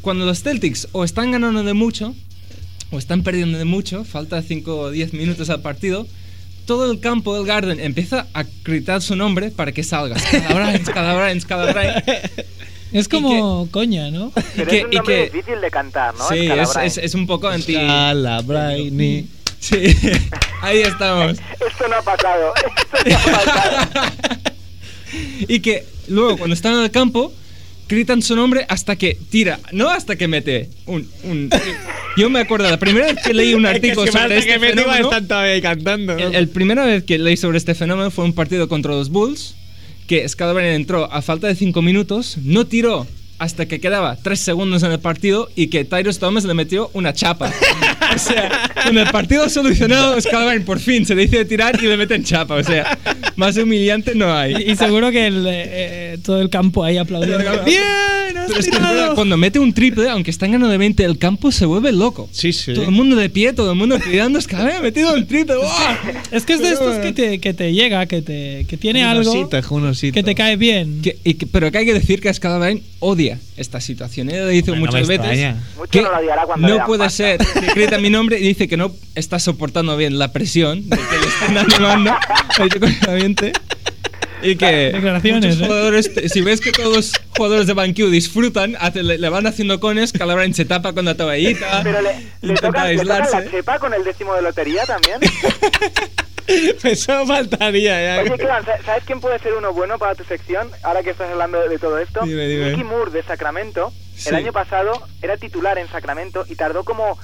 [0.01, 2.15] cuando los Celtics o están ganando de mucho
[2.91, 6.07] o están perdiendo de mucho, falta 5 o 10 minutos al partido,
[6.65, 10.17] todo el campo del Garden empieza a gritar su nombre para que salga.
[12.93, 14.33] Es como coña, ¿no?
[14.57, 16.29] Pero que- es un y nombre que- difícil de cantar, ¿no?
[16.29, 17.75] Sí, es, es- es un poco anti...
[17.75, 19.27] Scalabrine.
[19.61, 19.77] Sí,
[20.63, 21.33] ahí estamos.
[21.33, 22.53] Esto no ha pasado.
[23.05, 24.03] Esto no ha pasado.
[25.49, 27.33] Y que luego, cuando están en el campo,
[27.89, 31.09] gritan su nombre hasta que tira, no hasta que mete un...
[31.25, 31.51] un-
[32.19, 35.05] yo me acuerdo, la primera vez que leí un artículo sobre este fenómeno...
[35.05, 36.15] están todavía ahí cantando.
[36.15, 36.21] ¿no?
[36.21, 39.55] El, el primera vez que leí sobre este fenómeno fue un partido contra los Bulls,
[40.09, 43.07] que Scalabrine entró a falta de 5 minutos, no tiró
[43.39, 47.13] hasta que quedaba 3 segundos en el partido y que Tyrus Thomas le metió una
[47.13, 47.53] chapa.
[48.27, 52.25] o sea, con el partido solucionado, Scalabrine por fin se decide tirar y le meten
[52.25, 52.55] chapa.
[52.57, 52.99] O sea,
[53.37, 54.55] más humillante no hay.
[54.67, 55.51] Y, y seguro que el, eh,
[56.15, 57.65] eh, todo el campo ahí aplaudiendo.
[57.65, 57.79] ¡Bien!
[58.37, 58.95] has Pero es que es tirado".
[58.95, 61.93] verdad, cuando mete un triple, aunque está en ganando de 20, el campo se vuelve
[61.93, 62.29] loco.
[62.33, 62.75] Sí, sí.
[62.75, 65.55] Todo el mundo de pie, todo el mundo gritando, Scalabrine ha metido un triple.
[66.31, 69.09] Es que es de estos que te, que te llega, que te que tiene Un
[69.11, 69.33] algo
[69.71, 70.15] un osito.
[70.15, 71.01] que te cae bien.
[71.03, 74.31] Que- y que- pero que hay que decir que Scalabrine odia esta situación.
[74.31, 75.57] Él lo dice Bueno, muchas me veces extraña.
[75.77, 77.17] Mucho que no lo odiará cuando no puede pasta.
[77.17, 80.97] ser que grita mi nombre y dice que no está soportando bien la presión de
[80.97, 82.15] que le estén animando
[82.59, 83.53] automáticamente.
[84.43, 85.65] y que Declaraciones, ¿eh?
[85.65, 89.81] jugadores, si ves que todos los jugadores de BanQ disfrutan, hace- le, le van haciendo
[89.81, 92.11] cones, Scalabrine se tapa con la toallita, Pero le,
[92.43, 95.19] le intenta tocan, le tocan la chepa con el décimo de lotería también.
[96.83, 98.23] Eso faltaría ya.
[98.23, 100.69] Oye, Clan, ¿sa- ¿sabes quién puede ser uno bueno para tu sección?
[100.83, 102.21] Ahora que estás hablando de, de todo esto.
[102.25, 103.93] Dime, Moore de Sacramento.
[104.17, 104.31] Sí.
[104.31, 104.93] El año pasado
[105.23, 107.19] era titular en Sacramento y tardó como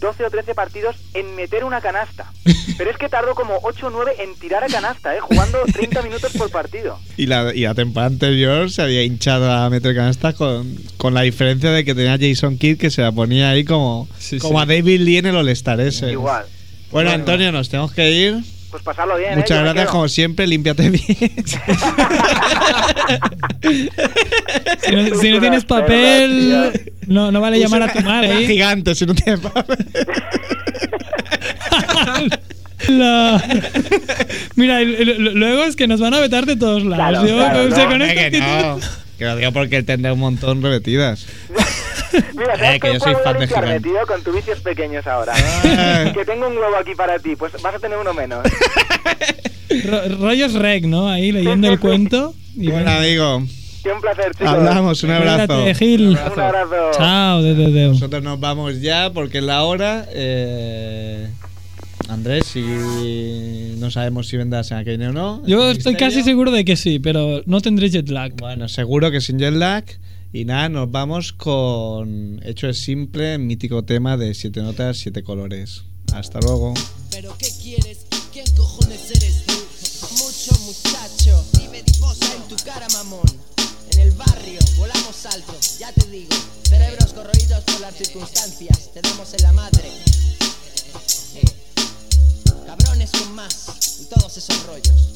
[0.00, 2.30] 12 o 13 partidos en meter una canasta.
[2.78, 5.20] Pero es que tardó como 8 o 9 en tirar a canasta, ¿eh?
[5.20, 6.98] Jugando 30 minutos por partido.
[7.16, 11.22] Y la, y la temporada anterior se había hinchado a meter canastas con, con la
[11.22, 14.62] diferencia de que tenía Jason Kidd que se la ponía ahí como, Sí, como sí.
[14.62, 16.10] a David Lee en el All-Star ese.
[16.12, 16.44] Igual.
[16.90, 17.10] Bueno, Bueno.
[17.12, 18.36] Antonio, nos tenemos que ir.
[18.76, 19.36] Pues pasarlo bien, ¿eh?
[19.36, 20.46] Muchas me gracias, como siempre.
[20.46, 21.32] Límpiate bien.
[24.82, 26.72] Si no, si no tienes papel,
[27.06, 28.34] no, no vale llamar a tu madre.
[28.34, 28.46] Es ¿eh?
[28.52, 29.78] gigante si no tienes papel.
[32.88, 33.42] La-
[34.56, 37.22] Mira, luego es que nos van a vetar de todos lados.
[37.22, 38.78] Claro, Yo, claro, no, con Hombre, esta que actitud- no.
[39.18, 41.24] Que lo digo porque él tendrá un montón repetidas.
[42.36, 43.80] Mira, Eh, ¿sabes que yo soy fan de Gigante.
[43.80, 44.06] tío?
[44.06, 45.32] Con tus vicios pequeños ahora.
[45.64, 46.10] Ah.
[46.14, 48.42] que tengo un huevo aquí para ti, pues vas a tener uno menos.
[49.84, 51.08] Ro- rollos rec, ¿no?
[51.08, 52.34] Ahí leyendo el cuento.
[52.56, 53.42] Y Bueno, amigo,
[53.82, 54.48] Qué un placer, chicos.
[54.48, 55.02] hablamos.
[55.02, 55.46] Un abrazo.
[55.46, 56.08] Cuídate, Gil.
[56.10, 56.90] Un abrazo.
[56.96, 57.88] Chao, de, de, de.
[57.88, 60.06] Nosotros nos vamos ya porque es la hora.
[60.10, 61.28] Eh,
[62.08, 65.42] Andrés, si no sabemos si vendrás en aquel o no.
[65.46, 65.98] Yo es un estoy misterio.
[65.98, 68.32] casi seguro de que sí, pero no tendré jet lag.
[68.36, 69.84] Bueno, seguro que sin jet lag.
[70.32, 75.84] Y nada, nos vamos con Hecho es simple, mítico tema de siete notas, siete colores.
[76.12, 76.74] Hasta luego.
[77.10, 78.06] Pero ¿qué quieres?
[78.32, 79.54] ¿Quién cojones eres tú?
[80.18, 83.26] Mucho muchacho, vive difosa en tu cara, mamón.
[83.92, 86.34] En el barrio, volamos alto, ya te digo.
[86.64, 89.88] Cerebros corroídos por las circunstancias, te damos en la madre.
[91.34, 91.44] Eh,
[92.66, 95.14] Cabrones con más, y todos esos rollos.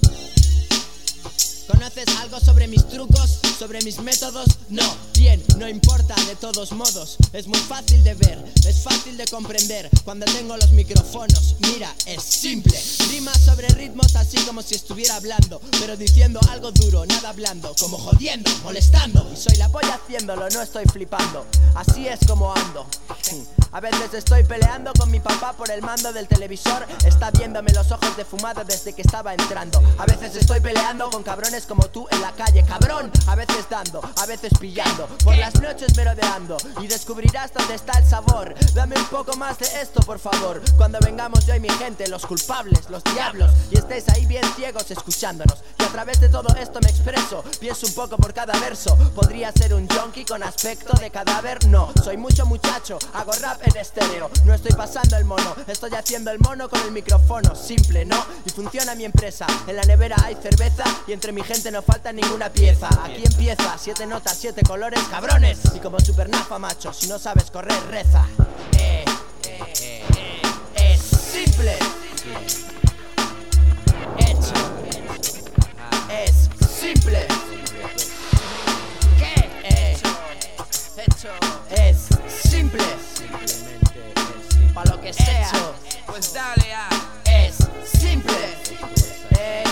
[1.71, 3.39] ¿Conoces algo sobre mis trucos?
[3.57, 4.47] ¿Sobre mis métodos?
[4.71, 4.83] No,
[5.15, 7.17] bien, no importa, de todos modos.
[7.33, 9.89] Es muy fácil de ver, es fácil de comprender.
[10.05, 12.77] Cuando tengo los micrófonos, mira, es simple.
[13.11, 17.99] Rima sobre ritmos así como si estuviera hablando, pero diciendo algo duro, nada blando, como
[17.99, 19.31] jodiendo, molestando.
[19.33, 21.47] Y soy la polla haciéndolo, no estoy flipando.
[21.77, 22.87] Así es como ando.
[23.73, 26.87] A veces estoy peleando con mi papá por el mando del televisor.
[27.07, 29.81] Está viéndome los ojos de fumada desde que estaba entrando.
[29.99, 33.11] A veces estoy peleando con cabrones como tú en la calle, cabrón.
[33.27, 35.07] A veces dando, a veces pillando.
[35.25, 38.55] Por las noches merodeando y descubrirás dónde está el sabor.
[38.75, 40.61] Dame un poco más de esto, por favor.
[40.77, 44.91] Cuando vengamos yo y mi gente, los culpables, los diablos, y estéis ahí bien ciegos
[44.91, 45.59] escuchándonos.
[45.79, 47.43] Y a través de todo esto me expreso.
[47.61, 48.97] Pienso un poco por cada verso.
[49.15, 51.67] Podría ser un junkie con aspecto de cadáver.
[51.67, 52.99] No, soy mucho muchacho.
[53.15, 54.31] Hago rap en estéreo.
[54.45, 57.55] No estoy pasando el mono, estoy haciendo el mono con el micrófono.
[57.55, 58.25] Simple, ¿no?
[58.45, 59.47] Y funciona mi empresa.
[59.67, 62.89] En la nevera hay cerveza y entre mi gente no falta ninguna pieza.
[63.05, 65.59] Aquí empieza, siete notas, siete colores, cabrones.
[65.75, 68.25] Y como supernafa, macho, si no sabes correr, reza.
[68.79, 69.05] Eh,
[69.49, 70.05] eh,
[70.77, 71.77] eh, es simple.
[74.19, 74.55] Hecho.
[76.09, 77.27] Es simple.
[79.19, 79.51] ¿Qué?
[79.65, 79.97] Eh,
[80.99, 81.31] hecho.
[81.73, 82.07] Es
[82.49, 82.85] simple.
[84.73, 85.51] Para lo que sea.
[86.07, 86.89] Pues dale a.
[87.25, 87.57] Es
[87.99, 88.37] simple.
[89.33, 89.65] Eh,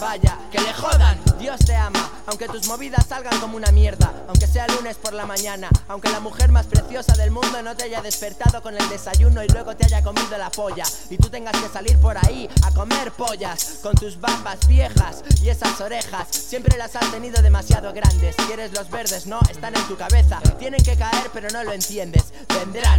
[0.00, 1.18] vaya, que le jodan.
[1.38, 4.12] Dios te ama, aunque tus movidas salgan como una mierda.
[4.28, 5.68] Aunque sea lunes por la mañana.
[5.88, 9.48] Aunque la mujer más preciosa del mundo no te haya despertado con el desayuno y
[9.48, 10.84] luego te haya comido la polla.
[11.10, 13.78] Y tú tengas que salir por ahí a comer pollas.
[13.82, 16.28] Con tus bambas viejas y esas orejas.
[16.30, 18.36] Siempre las has tenido demasiado grandes.
[18.46, 20.40] Quieres los verdes, no, están en tu cabeza.
[20.58, 22.24] Tienen que caer, pero no lo entiendes.
[22.48, 22.96] Vendrán.